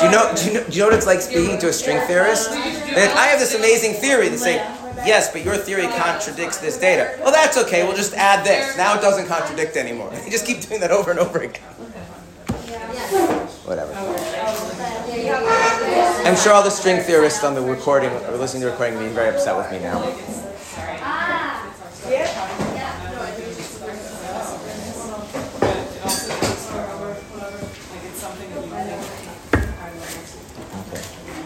[0.00, 0.32] Do you know?
[0.34, 0.64] Do you know?
[0.64, 2.50] Do you know what it's like speaking to a string theorist?
[2.50, 4.28] That I have this amazing theory.
[4.28, 4.54] They say,
[5.06, 7.18] yes, but your theory contradicts this data.
[7.22, 7.84] Well, that's okay.
[7.84, 8.76] We'll just add this.
[8.76, 10.12] Now it doesn't contradict anymore.
[10.28, 11.62] You just keep doing that over and over again.
[13.64, 13.92] Whatever.
[16.28, 19.14] I'm sure all the string theorists on the recording or listening to the recording being
[19.14, 20.02] very upset with me now.
[21.00, 22.67] Ah,